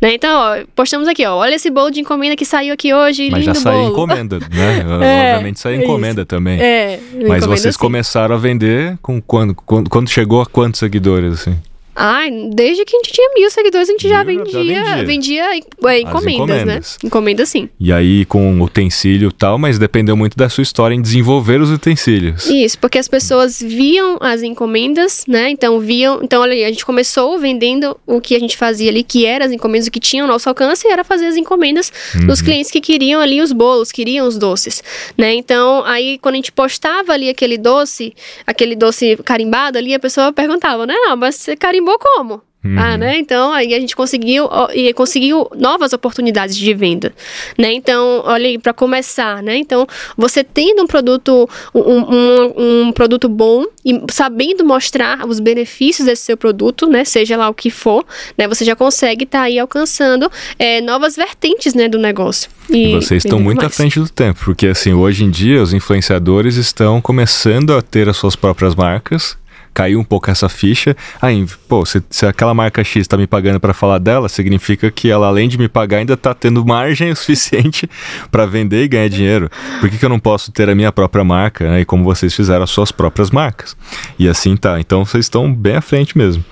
[0.00, 0.14] Né?
[0.14, 3.44] Então, ó, postamos aqui, ó, olha esse bolo de encomenda que saiu aqui hoje, Mas
[3.44, 4.78] lindo já saiu encomenda, né?
[5.02, 6.26] é, Obviamente saiu encomenda isso.
[6.26, 6.60] também.
[6.60, 7.80] É, Mas vocês sim.
[7.80, 11.56] começaram a vender com quando, quando, quando chegou a quantos seguidores, assim?
[11.94, 15.04] Ai, desde que a gente tinha mil seguidores, a gente já vendia, já vendia.
[15.04, 16.80] vendia é, encomendas, encomendas, né?
[17.04, 17.68] Encomendas sim.
[17.78, 21.70] E aí com utensílio e tal, mas dependeu muito da sua história em desenvolver os
[21.70, 22.46] utensílios.
[22.46, 25.50] Isso, porque as pessoas viam as encomendas, né?
[25.50, 26.20] Então viam.
[26.22, 29.44] Então, olha aí, a gente começou vendendo o que a gente fazia ali, que era
[29.44, 32.26] as encomendas, o que tinha ao nosso alcance, era fazer as encomendas uhum.
[32.26, 34.82] dos clientes que queriam ali os bolos, queriam os doces,
[35.16, 35.34] né?
[35.34, 38.14] Então, aí quando a gente postava ali aquele doce,
[38.46, 40.94] aquele doce carimbado ali, a pessoa perguntava, né?
[40.94, 42.42] Não, mas você carimbou carimbou como?
[42.64, 42.78] Uhum.
[42.78, 43.18] Ah, né?
[43.18, 47.12] Então, aí a gente conseguiu e conseguiu novas oportunidades de venda,
[47.58, 47.74] né?
[47.74, 49.58] Então, olha aí, para começar, né?
[49.58, 56.06] Então, você tendo um produto, um, um, um, produto bom e sabendo mostrar os benefícios
[56.06, 57.04] desse seu produto, né?
[57.04, 58.02] Seja lá o que for,
[58.38, 58.48] né?
[58.48, 61.86] Você já consegue estar tá aí alcançando é, novas vertentes, né?
[61.86, 62.50] Do negócio.
[62.70, 63.70] E Vocês estão muito mais.
[63.70, 68.08] à frente do tempo, porque assim, hoje em dia os influenciadores estão começando a ter
[68.08, 69.36] as suas próprias marcas
[69.74, 70.96] caiu um pouco essa ficha.
[71.20, 75.10] Aí, pô, se, se aquela marca X está me pagando para falar dela, significa que
[75.10, 77.90] ela, além de me pagar, ainda está tendo margem o suficiente
[78.30, 79.50] para vender e ganhar dinheiro.
[79.80, 81.80] Por que, que eu não posso ter a minha própria marca, né?
[81.80, 83.76] E como vocês fizeram as suas próprias marcas.
[84.18, 84.78] E assim tá.
[84.78, 86.44] Então vocês estão bem à frente mesmo.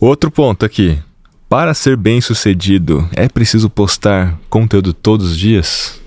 [0.00, 0.98] Outro ponto aqui.
[1.48, 6.01] Para ser bem sucedido, é preciso postar conteúdo todos os dias?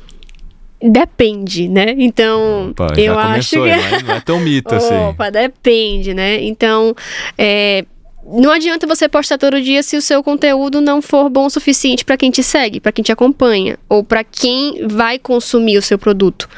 [0.82, 1.96] Depende, né?
[1.98, 3.58] Então, Opa, eu acho que.
[3.58, 4.94] Não é, não é tão mito assim.
[5.10, 6.44] Opa, depende, né?
[6.44, 6.94] Então,
[7.38, 7.86] é,
[8.26, 12.04] não adianta você postar todo dia se o seu conteúdo não for bom o suficiente
[12.04, 15.98] para quem te segue, para quem te acompanha, ou para quem vai consumir o seu
[15.98, 16.50] produto,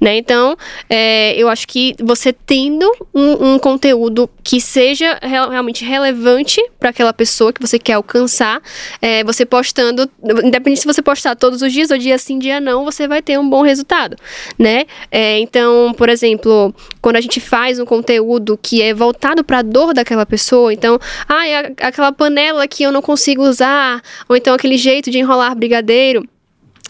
[0.00, 0.16] né?
[0.16, 0.56] Então,
[0.88, 6.90] é, eu acho que você tendo um, um conteúdo que seja real, realmente relevante para
[6.90, 8.62] aquela pessoa que você quer alcançar,
[9.02, 10.10] é, você postando,
[10.42, 13.38] independente se você postar todos os dias ou dia sim, dia não, você vai ter
[13.38, 14.16] um bom resultado,
[14.58, 14.86] né?
[15.10, 19.62] É, então, por exemplo, quando a gente faz um conteúdo que é voltado para a
[19.62, 20.98] dor daquela pessoa, então
[21.28, 25.54] ah, é aquela panela que eu não consigo usar, ou então aquele jeito de enrolar
[25.54, 26.26] brigadeiro.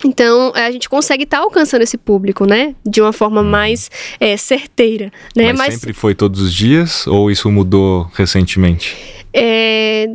[0.05, 2.75] Então, a gente consegue estar tá alcançando esse público, né?
[2.87, 5.53] De uma forma mais é, certeira, né?
[5.53, 8.97] Mas, Mas, sempre foi todos os dias ou isso mudou recentemente?
[9.33, 10.09] É,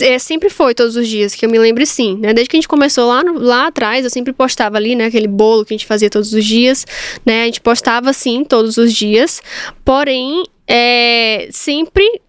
[0.00, 2.32] é, sempre foi todos os dias, que eu me lembro sim, né?
[2.32, 5.06] Desde que a gente começou lá, no, lá atrás, eu sempre postava ali, né?
[5.06, 6.86] Aquele bolo que a gente fazia todos os dias,
[7.24, 7.42] né?
[7.42, 9.42] A gente postava sim todos os dias,
[9.84, 12.20] porém, é, sempre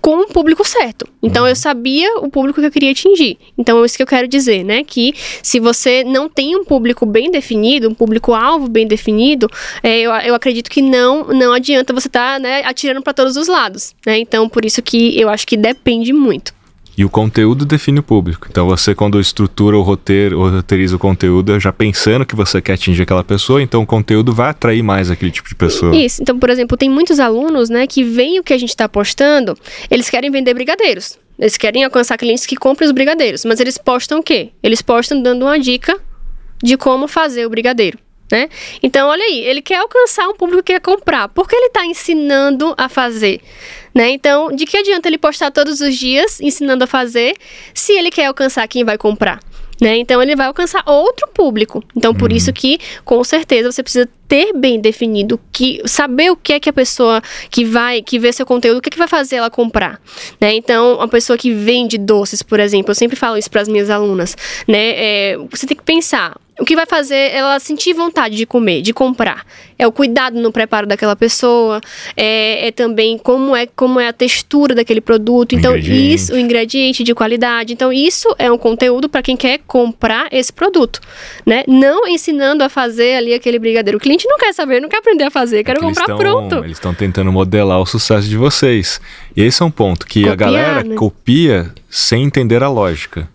[0.00, 1.06] com o público certo.
[1.22, 1.56] Então eu uhum.
[1.56, 3.38] sabia o público que eu queria atingir.
[3.58, 4.84] Então é isso que eu quero dizer, né?
[4.84, 9.48] Que se você não tem um público bem definido, um público-alvo bem definido,
[9.82, 13.36] é, eu, eu acredito que não não adianta você estar tá, né, atirando para todos
[13.36, 14.18] os lados, né?
[14.18, 16.52] Então por isso que eu acho que depende muito.
[16.96, 18.46] E o conteúdo define o público.
[18.50, 22.74] Então você, quando estrutura o roteiro, ou roteiriza o conteúdo, já pensando que você quer
[22.74, 25.96] atingir aquela pessoa, então o conteúdo vai atrair mais aquele tipo de pessoa.
[25.96, 26.22] Isso.
[26.22, 29.56] Então, por exemplo, tem muitos alunos, né, que veem o que a gente está postando,
[29.90, 31.18] eles querem vender brigadeiros.
[31.38, 33.44] Eles querem alcançar clientes que comprem os brigadeiros.
[33.44, 34.50] Mas eles postam o quê?
[34.62, 35.98] Eles postam dando uma dica
[36.62, 37.98] de como fazer o brigadeiro.
[38.30, 38.48] Né?
[38.82, 41.28] Então, olha aí, ele quer alcançar um público que quer comprar.
[41.28, 43.40] Por que ele está ensinando a fazer?
[43.94, 44.10] Né?
[44.10, 47.34] Então, de que adianta ele postar todos os dias ensinando a fazer
[47.74, 49.40] se ele quer alcançar quem vai comprar?
[49.80, 49.96] Né?
[49.96, 51.82] Então ele vai alcançar outro público.
[51.96, 52.36] Então por uhum.
[52.36, 56.70] isso que com certeza você precisa ter bem definido que saber o que é que
[56.70, 57.20] a pessoa
[57.50, 60.00] que vai que vê seu conteúdo o que é que vai fazer ela comprar,
[60.40, 60.54] né?
[60.54, 63.90] Então uma pessoa que vende doces, por exemplo, eu sempre falo isso para as minhas
[63.90, 64.34] alunas,
[64.66, 64.94] né?
[64.96, 68.92] É, você tem que pensar o que vai fazer ela sentir vontade de comer, de
[68.92, 69.44] comprar.
[69.78, 71.80] É o cuidado no preparo daquela pessoa,
[72.16, 75.54] é, é também como é como é a textura daquele produto.
[75.54, 77.72] Então, isso, o ingrediente de qualidade.
[77.72, 81.00] Então, isso é um conteúdo para quem quer comprar esse produto,
[81.44, 81.64] né?
[81.66, 83.98] Não ensinando a fazer ali aquele brigadeiro.
[83.98, 86.56] O cliente não quer saber, não quer aprender a fazer, é comprar tão, pronto.
[86.56, 89.00] Eles estão tentando modelar o sucesso de vocês.
[89.36, 90.94] E esse é um ponto que Copiar, a galera né?
[90.94, 93.28] copia sem entender a lógica.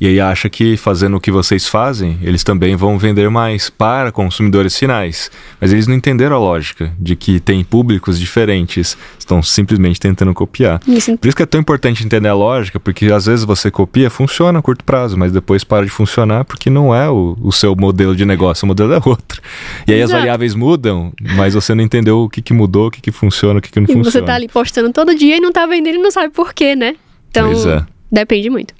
[0.00, 4.10] E aí acha que fazendo o que vocês fazem, eles também vão vender mais para
[4.10, 5.30] consumidores finais.
[5.60, 10.80] Mas eles não entenderam a lógica de que tem públicos diferentes, estão simplesmente tentando copiar.
[10.88, 11.18] Isso.
[11.18, 14.58] Por isso que é tão importante entender a lógica, porque às vezes você copia, funciona
[14.58, 18.16] a curto prazo, mas depois para de funcionar porque não é o, o seu modelo
[18.16, 19.42] de negócio, o modelo é outro.
[19.86, 20.16] E aí Exato.
[20.16, 23.58] as variáveis mudam, mas você não entendeu o que, que mudou, o que, que funciona,
[23.58, 24.08] o que, que não e funciona.
[24.08, 26.54] E você tá ali postando todo dia e não tá vendendo e não sabe por
[26.54, 26.96] quê, né?
[27.30, 27.84] Então, é.
[28.10, 28.72] depende muito.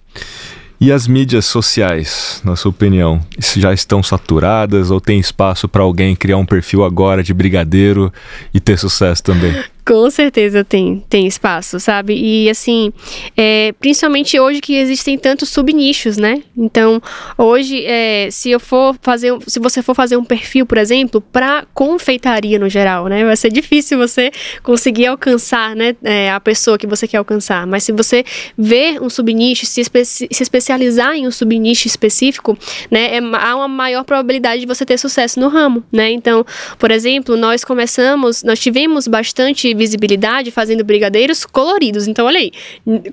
[0.81, 6.17] E as mídias sociais, na sua opinião, já estão saturadas ou tem espaço para alguém
[6.17, 8.11] criar um perfil agora de brigadeiro
[8.55, 9.55] e ter sucesso também?
[9.85, 12.15] Com certeza tem, tem espaço, sabe?
[12.15, 12.93] E assim,
[13.37, 16.43] é, principalmente hoje que existem tantos subnichos, né?
[16.57, 17.01] Então,
[17.37, 21.67] hoje, é, se eu for fazer, se você for fazer um perfil, por exemplo, para
[21.75, 23.25] confeitaria no geral, né?
[23.25, 24.31] Vai ser difícil você
[24.63, 25.97] conseguir alcançar, né?
[26.03, 27.67] É, a pessoa que você quer alcançar.
[27.67, 28.25] Mas se você
[28.57, 32.57] ver um subnicho, se, espe se especializar em um subnicho específico,
[32.91, 33.17] né?
[33.17, 36.11] É, há uma maior probabilidade de você ter sucesso no ramo, né?
[36.11, 36.45] Então,
[36.79, 42.09] por exemplo, nós começamos, nós tivemos bastante visibilidade fazendo brigadeiros coloridos.
[42.09, 42.53] Então, olha aí,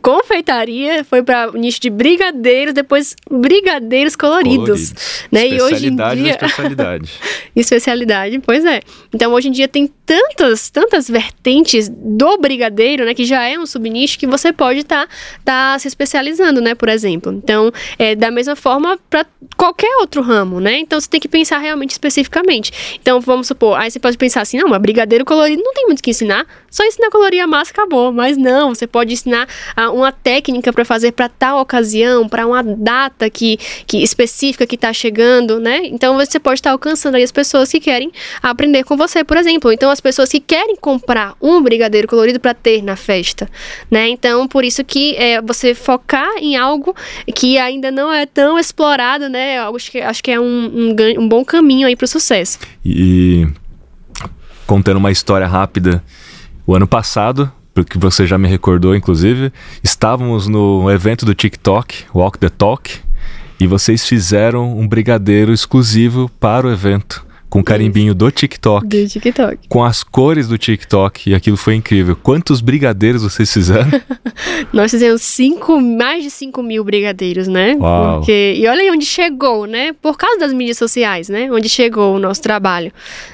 [0.02, 4.92] confeitaria foi para o nicho de brigadeiros, depois brigadeiros coloridos.
[4.92, 5.28] coloridos.
[5.32, 5.48] Né?
[5.48, 6.32] E hoje em dia.
[6.32, 7.12] especialidade.
[7.56, 8.82] especialidade, pois é.
[9.14, 13.66] Então, hoje em dia tem tantas, tantas vertentes do brigadeiro, né, que já é um
[13.66, 15.06] subnicho que você pode estar
[15.44, 17.34] tá, tá se especializando, né, por exemplo.
[17.34, 19.26] Então, é da mesma forma para
[19.58, 20.80] qualquer outro ramo, né?
[20.80, 22.98] Então, você tem que pensar realmente especificamente.
[23.02, 26.00] Então, vamos supor, aí você pode pensar assim, não, mas brigadeiro colorido não tem muito
[26.00, 28.12] o que ensinar só ensinar a colorir a massa acabou.
[28.12, 32.62] Mas não, você pode ensinar ah, uma técnica para fazer para tal ocasião, para uma
[32.64, 35.82] data que, que específica que está chegando, né?
[35.86, 39.38] Então você pode estar tá alcançando aí as pessoas que querem aprender com você, por
[39.38, 39.72] exemplo.
[39.72, 43.50] Então as pessoas que querem comprar um brigadeiro colorido para ter na festa,
[43.90, 44.08] né?
[44.10, 46.96] Então por isso que é, você focar em algo
[47.34, 49.60] que ainda não é tão explorado, né?
[49.60, 52.60] Acho que, acho que é um, um, um bom caminho aí para o sucesso.
[52.86, 53.48] E
[54.66, 56.04] contando uma história rápida
[56.68, 62.38] o ano passado, porque você já me recordou, inclusive, estávamos no evento do TikTok, Walk
[62.38, 63.00] the Talk,
[63.58, 68.86] e vocês fizeram um brigadeiro exclusivo para o evento com carimbinho do TikTok.
[68.86, 69.68] Do TikTok.
[69.70, 71.30] Com as cores do TikTok.
[71.30, 72.16] E aquilo foi incrível.
[72.16, 73.90] Quantos brigadeiros vocês fizeram?
[74.74, 77.76] Nós fizemos cinco, mais de 5 mil brigadeiros, né?
[77.80, 78.18] Uau.
[78.18, 79.94] Porque, e olha aí onde chegou, né?
[79.94, 81.50] Por causa das mídias sociais, né?
[81.52, 82.92] Onde chegou o nosso trabalho.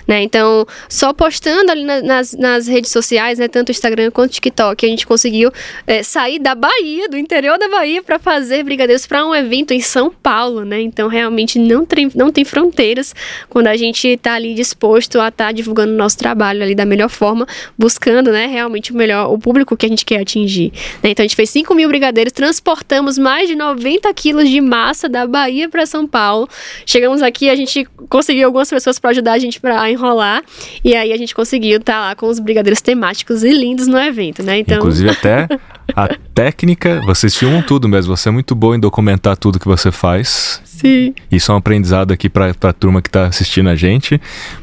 [0.07, 0.21] Né?
[0.21, 3.47] Então, só postando ali na, nas, nas redes sociais, né?
[3.47, 5.51] Tanto o Instagram quanto o TikTok, a gente conseguiu
[5.87, 9.81] é, sair da Bahia, do interior da Bahia, para fazer brigadeiros para um evento em
[9.81, 10.79] São Paulo, né?
[10.81, 13.15] Então, realmente não tem, não tem fronteiras
[13.49, 16.75] quando a gente gente está ali disposto a estar tá divulgando o nosso trabalho ali
[16.75, 17.47] da melhor forma,
[17.77, 20.71] buscando, né, realmente o melhor, o público que a gente quer atingir.
[21.01, 21.11] Né?
[21.11, 25.27] Então a gente fez 5 mil brigadeiros, transportamos mais de 90 quilos de massa da
[25.27, 26.47] Bahia para São Paulo.
[26.85, 30.43] Chegamos aqui, a gente conseguiu algumas pessoas para ajudar a gente para enrolar,
[30.83, 33.99] e aí a gente conseguiu estar tá lá com os brigadeiros temáticos e lindos no
[33.99, 34.59] evento, né?
[34.59, 34.77] Então...
[34.77, 35.47] Inclusive até
[35.95, 39.91] a técnica, vocês filmam tudo mesmo, você é muito bom em documentar tudo que você
[39.91, 40.61] faz.
[40.63, 41.13] Sim.
[41.31, 43.92] Isso é um aprendizado aqui para a turma que está assistindo a gente,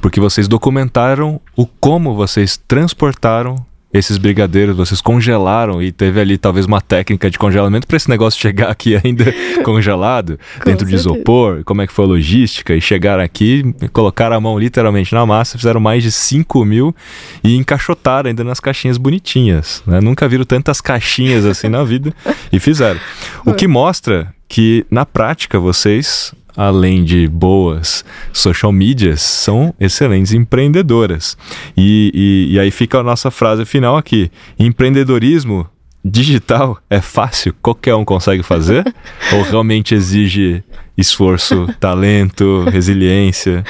[0.00, 3.56] porque vocês documentaram o como vocês transportaram
[3.92, 8.38] esses brigadeiros, vocês congelaram e teve ali talvez uma técnica de congelamento para esse negócio
[8.40, 9.32] chegar aqui ainda
[9.64, 10.86] congelado, dentro certeza.
[10.86, 15.12] de isopor, como é que foi a logística, e chegaram aqui, colocaram a mão literalmente
[15.12, 16.94] na massa, fizeram mais de 5 mil
[17.42, 19.82] e encaixotaram ainda nas caixinhas bonitinhas.
[19.86, 20.00] Né?
[20.00, 22.14] Nunca viram tantas caixinhas assim na vida
[22.52, 23.00] e fizeram.
[23.44, 31.36] O que mostra que na prática vocês além de boas social medias, são excelentes empreendedoras.
[31.76, 35.68] E, e, e aí fica a nossa frase final aqui: empreendedorismo
[36.04, 38.84] digital é fácil, qualquer um consegue fazer?
[39.34, 40.64] ou realmente exige
[41.00, 43.64] esforço, talento, resiliência?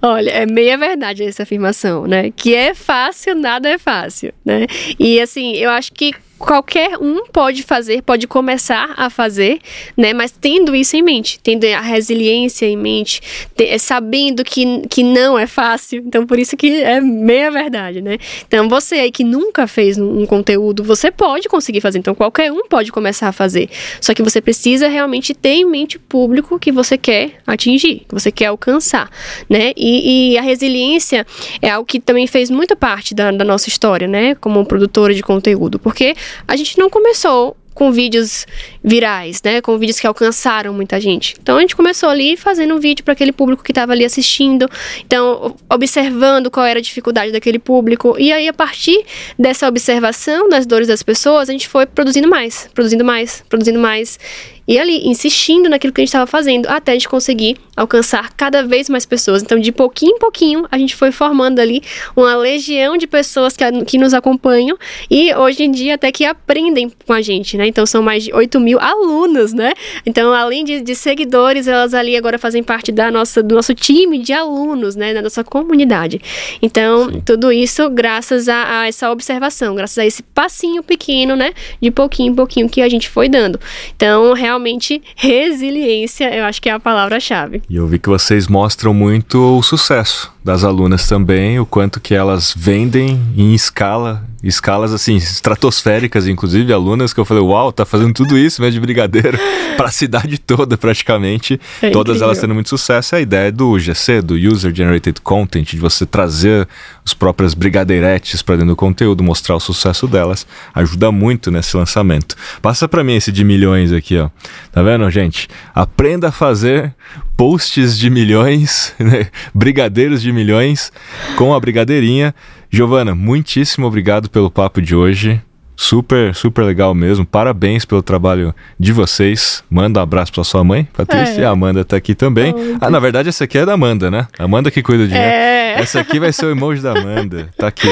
[0.00, 2.30] Olha, é meia verdade essa afirmação, né?
[2.34, 4.66] Que é fácil, nada é fácil, né?
[4.98, 9.58] E assim, eu acho que qualquer um pode fazer, pode começar a fazer,
[9.96, 10.12] né?
[10.12, 13.20] Mas tendo isso em mente, tendo a resiliência em mente,
[13.54, 16.02] ter, sabendo que, que não é fácil.
[16.06, 18.18] Então, por isso que é meia verdade, né?
[18.46, 21.98] Então, você aí que nunca fez um, um conteúdo, você pode conseguir fazer.
[21.98, 23.68] Então, qualquer um pode começar a fazer.
[24.00, 28.14] Só que você precisa realmente ter em mente o público que você quer atingir, que
[28.14, 29.10] você quer alcançar,
[29.48, 29.72] né?
[29.76, 31.26] E, e a resiliência
[31.60, 34.34] é algo que também fez muita parte da, da nossa história, né?
[34.36, 36.14] Como produtora de conteúdo, porque
[36.46, 38.46] a gente não começou com vídeos
[38.82, 39.60] virais, né?
[39.60, 41.36] Com vídeos que alcançaram muita gente.
[41.40, 44.66] Então a gente começou ali fazendo um vídeo para aquele público que estava ali assistindo,
[45.04, 49.04] então observando qual era a dificuldade daquele público e aí a partir
[49.38, 54.18] dessa observação das dores das pessoas, a gente foi produzindo mais, produzindo mais, produzindo mais
[54.66, 58.64] e ali, insistindo naquilo que a gente estava fazendo, até a gente conseguir alcançar cada
[58.64, 59.42] vez mais pessoas.
[59.42, 61.82] Então, de pouquinho em pouquinho, a gente foi formando ali
[62.16, 64.76] uma legião de pessoas que, que nos acompanham
[65.10, 67.66] e hoje em dia até que aprendem com a gente, né?
[67.66, 69.72] Então, são mais de 8 mil alunos, né?
[70.04, 74.18] Então, além de, de seguidores, elas ali agora fazem parte da nossa, do nosso time
[74.18, 75.14] de alunos, né?
[75.14, 76.20] Da nossa comunidade.
[76.60, 77.22] Então, Sim.
[77.24, 81.52] tudo isso graças a, a essa observação, graças a esse passinho pequeno, né?
[81.80, 83.60] De pouquinho em pouquinho que a gente foi dando.
[83.94, 87.62] Então, realmente realmente resiliência, eu acho que é a palavra-chave.
[87.68, 92.14] E eu vi que vocês mostram muito o sucesso das alunas também, o quanto que
[92.14, 98.14] elas vendem em escala, escalas assim, estratosféricas, inclusive alunas que eu falei, uau, tá fazendo
[98.14, 99.36] tudo isso, né, de brigadeiro,
[99.76, 103.16] para a cidade toda praticamente, é todas elas tendo muito sucesso.
[103.16, 106.68] É a ideia do GC, do User Generated Content, de você trazer
[107.04, 112.36] os próprios brigadeiretes para dentro do conteúdo, mostrar o sucesso delas, ajuda muito nesse lançamento.
[112.62, 114.30] Passa para mim esse de milhões aqui, ó.
[114.70, 115.48] Tá vendo, gente?
[115.74, 116.94] Aprenda a fazer
[117.36, 119.28] posts de milhões, né?
[119.54, 120.92] brigadeiros de milhões
[121.36, 122.34] com a brigadeirinha.
[122.70, 125.40] Giovana, muitíssimo obrigado pelo papo de hoje.
[125.78, 127.26] Super, super legal mesmo.
[127.26, 129.62] Parabéns pelo trabalho de vocês.
[129.68, 131.42] Manda um abraço pra sua mãe, Patrícia.
[131.42, 131.44] É.
[131.44, 132.54] A Amanda tá aqui também.
[132.80, 134.26] Ah, na verdade, essa aqui é da Amanda, né?
[134.38, 135.18] Amanda que cuida de mim.
[135.18, 135.74] É.
[135.78, 137.50] Essa aqui vai ser o emoji da Amanda.
[137.58, 137.88] Tá aqui.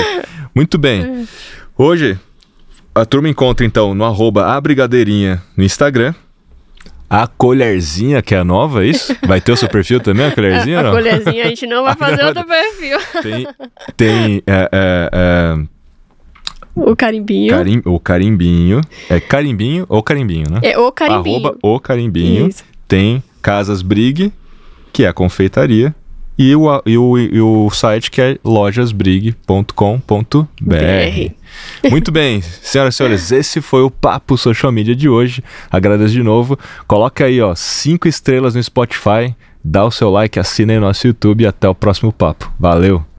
[0.54, 1.28] Muito bem.
[1.76, 2.18] Hoje,
[2.94, 6.14] a turma encontra então no arroba a brigadeirinha no Instagram
[7.09, 9.14] a colherzinha, que é a nova, é isso?
[9.26, 10.81] Vai ter o seu perfil também, a colherzinha?
[10.85, 12.98] A, a colherzinha, a gente não vai fazer outro perfil.
[13.22, 13.47] Tem.
[13.97, 15.64] tem é, é, é...
[16.74, 17.51] O carimbinho.
[17.51, 18.81] Carim, o carimbinho.
[19.09, 20.60] É carimbinho ou carimbinho, né?
[20.62, 21.47] É o carimbinho.
[21.47, 22.48] Arroba o carimbinho.
[22.48, 22.64] Isso.
[22.89, 24.32] Tem Casas Brig,
[24.93, 25.94] que é a confeitaria.
[26.36, 31.32] E o, e o, e o site que é lojasbrig.com.br.
[31.89, 35.43] Muito bem, senhoras e senhores, esse foi o Papo Social Media de hoje.
[35.70, 36.59] Agradeço de novo.
[36.86, 41.06] Coloca aí, ó, cinco estrelas no Spotify, dá o seu like, assina aí no nosso
[41.06, 42.52] YouTube e até o próximo papo.
[42.59, 43.14] Valeu!